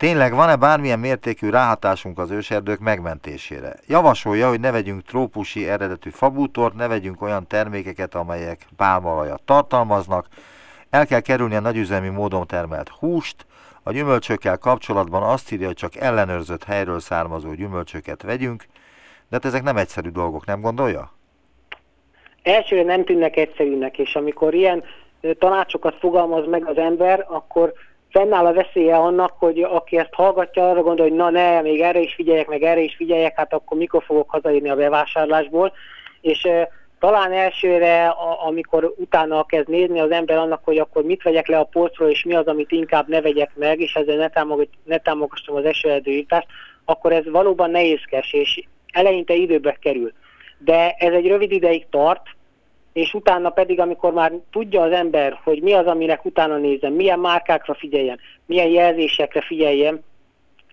Tényleg 0.00 0.34
van-e 0.34 0.56
bármilyen 0.56 0.98
mértékű 0.98 1.50
ráhatásunk 1.50 2.18
az 2.18 2.30
őserdők 2.30 2.78
megmentésére? 2.78 3.74
Javasolja, 3.86 4.48
hogy 4.48 4.60
ne 4.60 4.70
vegyünk 4.70 5.02
trópusi 5.02 5.68
eredetű 5.68 6.10
fabútort, 6.10 6.74
ne 6.74 6.88
vegyünk 6.88 7.22
olyan 7.22 7.46
termékeket, 7.46 8.14
amelyek 8.14 8.66
pálmaolajat 8.76 9.42
tartalmaznak, 9.42 10.26
el 10.90 11.06
kell 11.06 11.20
kerülni 11.20 11.54
a 11.54 11.60
nagyüzemi 11.60 12.08
módon 12.08 12.46
termelt 12.46 12.88
húst, 12.88 13.46
a 13.82 13.92
gyümölcsökkel 13.92 14.58
kapcsolatban 14.58 15.22
azt 15.22 15.52
írja, 15.52 15.66
hogy 15.66 15.76
csak 15.76 15.96
ellenőrzött 15.96 16.64
helyről 16.64 17.00
származó 17.00 17.52
gyümölcsöket 17.52 18.22
vegyünk, 18.22 18.64
de 19.28 19.36
hát 19.36 19.44
ezek 19.44 19.62
nem 19.62 19.76
egyszerű 19.76 20.08
dolgok, 20.08 20.46
nem 20.46 20.60
gondolja? 20.60 21.12
Elsőre 22.42 22.82
nem 22.82 23.04
tűnnek 23.04 23.36
egyszerűnek, 23.36 23.98
és 23.98 24.14
amikor 24.14 24.54
ilyen 24.54 24.84
tanácsokat 25.38 25.94
fogalmaz 25.98 26.46
meg 26.46 26.68
az 26.68 26.76
ember, 26.76 27.26
akkor 27.28 27.72
fennáll 28.10 28.46
a 28.46 28.52
veszélye 28.52 28.96
annak, 28.96 29.32
hogy 29.38 29.62
aki 29.62 29.98
ezt 29.98 30.14
hallgatja, 30.14 30.70
arra 30.70 30.82
gondol, 30.82 31.08
hogy 31.08 31.16
na 31.16 31.30
ne, 31.30 31.60
még 31.60 31.80
erre 31.80 31.98
is 32.00 32.14
figyeljek, 32.14 32.46
meg 32.46 32.62
erre 32.62 32.80
is 32.80 32.94
figyeljek, 32.96 33.36
hát 33.36 33.52
akkor 33.52 33.76
mikor 33.76 34.02
fogok 34.02 34.30
hazaírni 34.30 34.70
a 34.70 34.76
bevásárlásból. 34.76 35.72
És 36.20 36.48
talán 36.98 37.32
elsőre, 37.32 38.06
a, 38.06 38.46
amikor 38.46 38.94
utána 38.96 39.44
kezd 39.44 39.68
nézni 39.68 40.00
az 40.00 40.10
ember 40.10 40.36
annak, 40.36 40.60
hogy 40.64 40.78
akkor 40.78 41.02
mit 41.02 41.22
vegyek 41.22 41.46
le 41.46 41.58
a 41.58 41.64
polcról, 41.64 42.08
és 42.08 42.24
mi 42.24 42.34
az, 42.34 42.46
amit 42.46 42.72
inkább 42.72 43.08
ne 43.08 43.20
vegyek 43.20 43.50
meg, 43.54 43.80
és 43.80 43.94
ezzel 43.94 44.16
ne, 44.16 44.28
támogat, 44.28 44.68
ne 44.84 44.98
támogassam 44.98 45.56
az 45.56 45.64
esőerdőítást, 45.64 46.46
akkor 46.84 47.12
ez 47.12 47.30
valóban 47.30 47.70
nehézkes, 47.70 48.32
és 48.32 48.64
eleinte 48.92 49.34
időbe 49.34 49.76
kerül. 49.80 50.12
De 50.58 50.94
ez 50.98 51.12
egy 51.12 51.26
rövid 51.26 51.52
ideig 51.52 51.86
tart, 51.90 52.22
és 52.92 53.14
utána 53.14 53.50
pedig, 53.50 53.80
amikor 53.80 54.12
már 54.12 54.32
tudja 54.50 54.82
az 54.82 54.92
ember, 54.92 55.40
hogy 55.44 55.62
mi 55.62 55.72
az, 55.72 55.86
aminek 55.86 56.24
utána 56.24 56.56
nézem, 56.56 56.92
milyen 56.92 57.18
márkákra 57.18 57.74
figyeljen, 57.74 58.18
milyen 58.46 58.68
jelzésekre 58.68 59.40
figyeljen, 59.40 60.04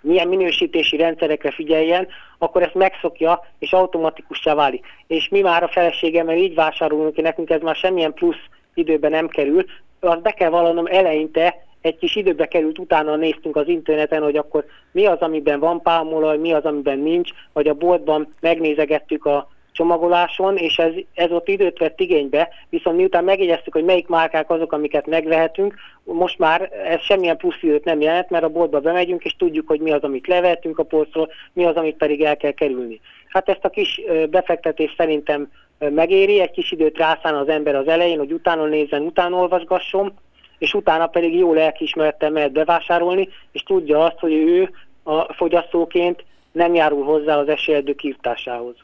milyen 0.01 0.27
minősítési 0.27 0.97
rendszerekre 0.97 1.51
figyeljen, 1.51 2.07
akkor 2.37 2.61
ezt 2.61 2.73
megszokja, 2.73 3.45
és 3.59 3.71
automatikussá 3.73 4.53
válik. 4.53 4.85
És 5.07 5.27
mi 5.29 5.41
már 5.41 5.63
a 5.63 5.67
feleségemmel 5.67 6.37
így 6.37 6.55
vásárolunk, 6.55 7.15
hogy 7.15 7.23
nekünk 7.23 7.49
ez 7.49 7.61
már 7.61 7.75
semmilyen 7.75 8.13
plusz 8.13 8.45
időben 8.73 9.11
nem 9.11 9.27
kerül, 9.27 9.65
azt 9.99 10.21
be 10.21 10.31
kell 10.31 10.49
vallanom 10.49 10.85
eleinte, 10.85 11.65
egy 11.81 11.97
kis 11.97 12.15
időbe 12.15 12.47
került, 12.47 12.79
utána 12.79 13.15
néztünk 13.15 13.55
az 13.55 13.67
interneten, 13.67 14.23
hogy 14.23 14.37
akkor 14.37 14.65
mi 14.91 15.05
az, 15.05 15.19
amiben 15.19 15.59
van 15.59 15.81
pálmolaj, 15.81 16.37
mi 16.37 16.53
az, 16.53 16.63
amiben 16.63 16.99
nincs, 16.99 17.29
vagy 17.53 17.67
a 17.67 17.73
boltban 17.73 18.33
megnézegettük 18.39 19.25
a 19.25 19.49
csomagoláson, 19.77 20.57
és 20.57 20.77
ez, 20.77 20.93
ez 21.13 21.31
ott 21.31 21.47
időt 21.47 21.77
vett 21.77 21.99
igénybe, 21.99 22.49
viszont 22.69 22.97
miután 22.97 23.23
megjegyeztük, 23.23 23.73
hogy 23.73 23.83
melyik 23.83 24.07
márkák 24.07 24.49
azok, 24.49 24.71
amiket 24.71 25.07
megvehetünk, 25.07 25.75
most 26.03 26.39
már 26.39 26.71
ez 26.85 27.01
semmilyen 27.01 27.37
plusz 27.37 27.61
időt 27.61 27.83
nem 27.83 28.01
jelent, 28.01 28.29
mert 28.29 28.43
a 28.43 28.49
boltba 28.49 28.79
bemegyünk, 28.79 29.23
és 29.23 29.35
tudjuk, 29.37 29.67
hogy 29.67 29.79
mi 29.79 29.91
az, 29.91 30.01
amit 30.01 30.27
levehetünk 30.27 30.79
a 30.79 30.83
polcról, 30.83 31.29
mi 31.53 31.65
az, 31.65 31.75
amit 31.75 31.97
pedig 31.97 32.21
el 32.21 32.37
kell 32.37 32.51
kerülni. 32.51 32.99
Hát 33.27 33.49
ezt 33.49 33.65
a 33.65 33.69
kis 33.69 34.01
befektetés 34.29 34.93
szerintem 34.97 35.51
megéri, 35.79 36.39
egy 36.39 36.51
kis 36.51 36.71
időt 36.71 36.97
rászán 36.97 37.35
az 37.35 37.47
ember 37.47 37.75
az 37.75 37.87
elején, 37.87 38.17
hogy 38.17 38.31
utána 38.31 38.65
nézzen, 38.65 39.01
utána 39.01 39.37
olvasgasson, 39.37 40.13
és 40.57 40.73
utána 40.73 41.07
pedig 41.07 41.35
jó 41.35 41.53
lelkiismerettel 41.53 42.29
mehet 42.29 42.51
bevásárolni, 42.51 43.29
és 43.51 43.61
tudja 43.61 44.03
azt, 44.03 44.19
hogy 44.19 44.33
ő 44.33 44.69
a 45.03 45.33
fogyasztóként 45.33 46.23
nem 46.51 46.73
járul 46.73 47.03
hozzá 47.03 47.37
az 47.37 47.47
esélyedő 47.47 47.93
kiirtásához. 47.93 48.75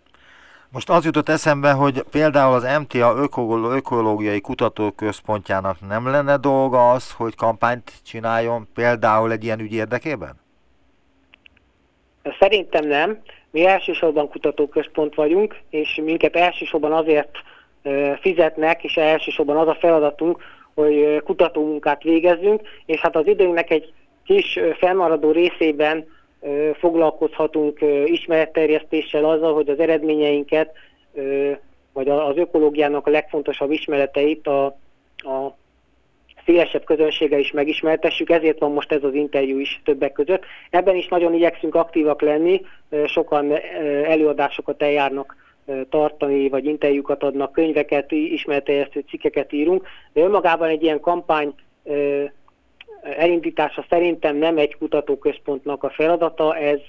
Most 0.74 0.90
az 0.90 1.06
jutott 1.06 1.30
eszembe, 1.30 1.72
hogy 1.72 2.04
például 2.12 2.54
az 2.54 2.80
MTA 2.80 3.16
Ökológiai 3.76 4.42
Kutatóközpontjának 4.42 5.78
nem 5.88 6.08
lenne 6.08 6.38
dolga 6.38 6.92
az, 6.92 7.12
hogy 7.12 7.36
kampányt 7.36 7.92
csináljon 8.06 8.68
például 8.74 9.32
egy 9.32 9.44
ilyen 9.44 9.60
ügy 9.60 9.74
érdekében? 9.74 10.40
Szerintem 12.40 12.88
nem. 12.88 13.22
Mi 13.52 13.66
elsősorban 13.66 14.30
kutatóközpont 14.30 15.16
vagyunk, 15.16 15.60
és 15.70 16.02
minket 16.04 16.36
elsősorban 16.36 16.92
azért 16.92 17.32
fizetnek, 18.22 18.84
és 18.84 18.98
elsősorban 18.98 19.58
az 19.58 19.68
a 19.68 19.78
feladatunk, 19.80 20.44
hogy 20.74 21.22
kutatómunkát 21.24 22.04
végezzünk, 22.04 22.62
és 22.86 23.00
hát 23.00 23.16
az 23.16 23.28
időnknek 23.28 23.72
egy 23.72 23.94
kis 24.26 24.60
fennmaradó 24.80 25.32
részében 25.32 26.06
foglalkozhatunk 26.74 27.80
ismeretterjesztéssel 28.06 29.26
azzal, 29.26 29.54
hogy 29.54 29.70
az 29.70 29.80
eredményeinket, 29.80 30.72
vagy 31.94 32.10
az 32.10 32.38
ökológiának 32.38 33.08
a 33.08 33.10
legfontosabb 33.10 33.72
ismereteit 33.72 34.48
a, 34.48 34.66
a 35.18 35.56
szélesebb 36.46 36.84
közönséggel 36.84 37.40
is 37.40 37.52
megismertessük, 37.52 38.30
ezért 38.30 38.60
van 38.60 38.72
most 38.72 38.92
ez 38.92 39.04
az 39.04 39.14
interjú 39.14 39.60
is 39.60 39.82
többek 39.84 40.12
között. 40.12 40.44
Ebben 40.70 40.96
is 40.96 41.08
nagyon 41.08 41.34
igyekszünk 41.34 41.76
aktívak 41.76 42.22
lenni, 42.22 42.62
sokan 43.06 43.52
előadásokat 44.04 44.82
eljárnak 44.82 45.36
tartani, 45.90 46.50
vagy 46.50 46.66
interjúkat 46.66 47.24
adnak, 47.24 47.52
könyveket, 47.52 48.12
ismeretterjesztő 48.12 49.04
cikkeket 49.10 49.54
írunk, 49.54 49.88
de 50.14 50.22
önmagában 50.22 50.68
egy 50.68 50.84
ilyen 50.84 51.00
kampány 51.00 51.54
elindítása 53.04 53.86
szerintem 53.90 54.36
nem 54.36 54.58
egy 54.58 54.78
kutatóközpontnak 54.78 55.84
a 55.84 55.90
feladata, 55.90 56.58
ez 56.58 56.80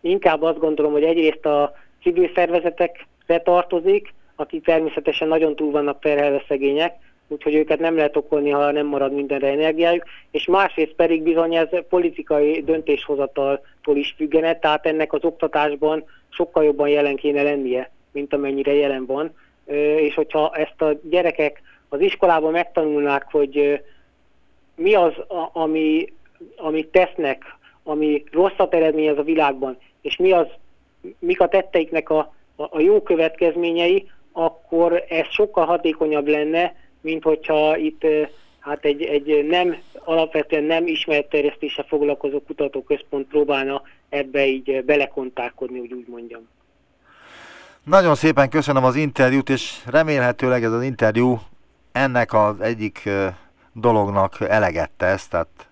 inkább 0.00 0.42
azt 0.42 0.58
gondolom, 0.58 0.92
hogy 0.92 1.02
egyrészt 1.02 1.46
a 1.46 1.74
civil 2.02 2.30
szervezetekre 2.34 3.38
tartozik, 3.44 4.14
akik 4.36 4.64
természetesen 4.64 5.28
nagyon 5.28 5.56
túl 5.56 5.70
vannak 5.70 6.00
terhelve 6.00 6.44
szegények, 6.48 6.94
úgyhogy 7.28 7.54
őket 7.54 7.78
nem 7.78 7.96
lehet 7.96 8.16
okolni, 8.16 8.50
ha 8.50 8.70
nem 8.70 8.86
marad 8.86 9.12
mindenre 9.12 9.48
energiájuk, 9.48 10.04
és 10.30 10.46
másrészt 10.46 10.94
pedig 10.94 11.22
bizony 11.22 11.54
ez 11.54 11.68
politikai 11.88 12.62
döntéshozataltól 12.62 13.96
is 13.96 14.14
függene, 14.16 14.58
tehát 14.58 14.86
ennek 14.86 15.12
az 15.12 15.24
oktatásban 15.24 16.04
sokkal 16.28 16.64
jobban 16.64 16.88
jelen 16.88 17.16
kéne 17.16 17.42
lennie, 17.42 17.90
mint 18.12 18.34
amennyire 18.34 18.74
jelen 18.74 19.06
van, 19.06 19.34
és 19.96 20.14
hogyha 20.14 20.50
ezt 20.54 20.82
a 20.82 20.92
gyerekek 21.02 21.62
az 21.88 22.00
iskolában 22.00 22.52
megtanulnák, 22.52 23.26
hogy 23.30 23.80
mi 24.76 24.94
az, 24.94 25.12
ami, 25.52 26.12
amit 26.56 26.88
tesznek, 26.88 27.44
ami 27.82 28.24
rosszat 28.30 28.74
eredményez 28.74 29.18
a 29.18 29.22
világban, 29.22 29.78
és 30.00 30.16
mi 30.16 30.32
az, 30.32 30.46
mik 31.18 31.40
a 31.40 31.48
tetteiknek 31.48 32.10
a, 32.10 32.34
a, 32.56 32.62
a 32.70 32.80
jó 32.80 33.02
következményei, 33.02 34.10
akkor 34.32 35.04
ez 35.08 35.26
sokkal 35.30 35.64
hatékonyabb 35.66 36.26
lenne, 36.26 36.74
mint 37.00 37.22
hogyha 37.22 37.76
itt 37.76 38.06
hát 38.58 38.84
egy, 38.84 39.02
egy 39.02 39.46
nem, 39.46 39.76
alapvetően 40.04 40.64
nem 40.64 40.86
ismeretterjesztése 40.86 41.84
foglalkozó 41.88 42.40
kutatóközpont 42.40 43.26
próbálna 43.26 43.82
ebbe 44.08 44.46
így 44.46 44.84
belekontálkodni, 44.84 45.78
hogy 45.78 45.92
úgy 45.92 46.08
mondjam. 46.08 46.48
Nagyon 47.84 48.14
szépen 48.14 48.48
köszönöm 48.48 48.84
az 48.84 48.96
interjút, 48.96 49.48
és 49.48 49.82
remélhetőleg 49.86 50.64
ez 50.64 50.72
az 50.72 50.82
interjú 50.82 51.38
ennek 51.92 52.32
az 52.32 52.60
egyik 52.60 53.08
dolognak 53.74 54.40
eleget 54.40 54.90
tesz, 54.90 55.28
tehát 55.28 55.68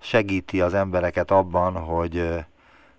segíti 0.00 0.60
az 0.60 0.74
embereket 0.74 1.30
abban, 1.30 1.74
hogy, 1.74 2.28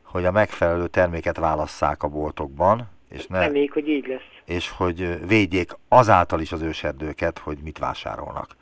hogy 0.03 0.25
a 0.25 0.31
megfelelő 0.31 0.87
terméket 0.87 1.37
válasszák 1.37 2.03
a 2.03 2.07
boltokban, 2.07 2.89
és 3.09 3.27
ne, 3.27 3.39
Reméljük, 3.39 3.73
hogy 3.73 3.89
így 3.89 4.07
lesz. 4.07 4.21
És 4.45 4.69
hogy 4.69 5.27
védjék 5.27 5.77
azáltal 5.87 6.39
is 6.39 6.51
az 6.51 6.61
őserdőket, 6.61 7.37
hogy 7.37 7.57
mit 7.63 7.77
vásárolnak. 7.77 8.55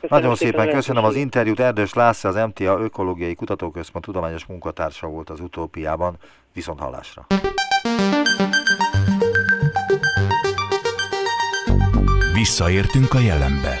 Köszönöm 0.00 0.22
Nagyon 0.22 0.36
szépen, 0.36 0.60
szépen 0.60 0.74
köszönöm 0.74 1.04
az 1.04 1.14
interjút. 1.16 1.60
Erdős 1.60 1.94
László, 1.94 2.30
az 2.30 2.36
MTA 2.36 2.78
Ökológiai 2.80 3.34
Kutatóközpont 3.34 4.04
tudományos 4.04 4.44
munkatársa 4.46 5.06
volt 5.06 5.30
az 5.30 5.40
utópiában. 5.40 6.16
Viszont 6.52 6.80
hallásra! 6.80 7.26
Visszaértünk 12.34 13.14
a 13.14 13.18
jelenbe. 13.18 13.80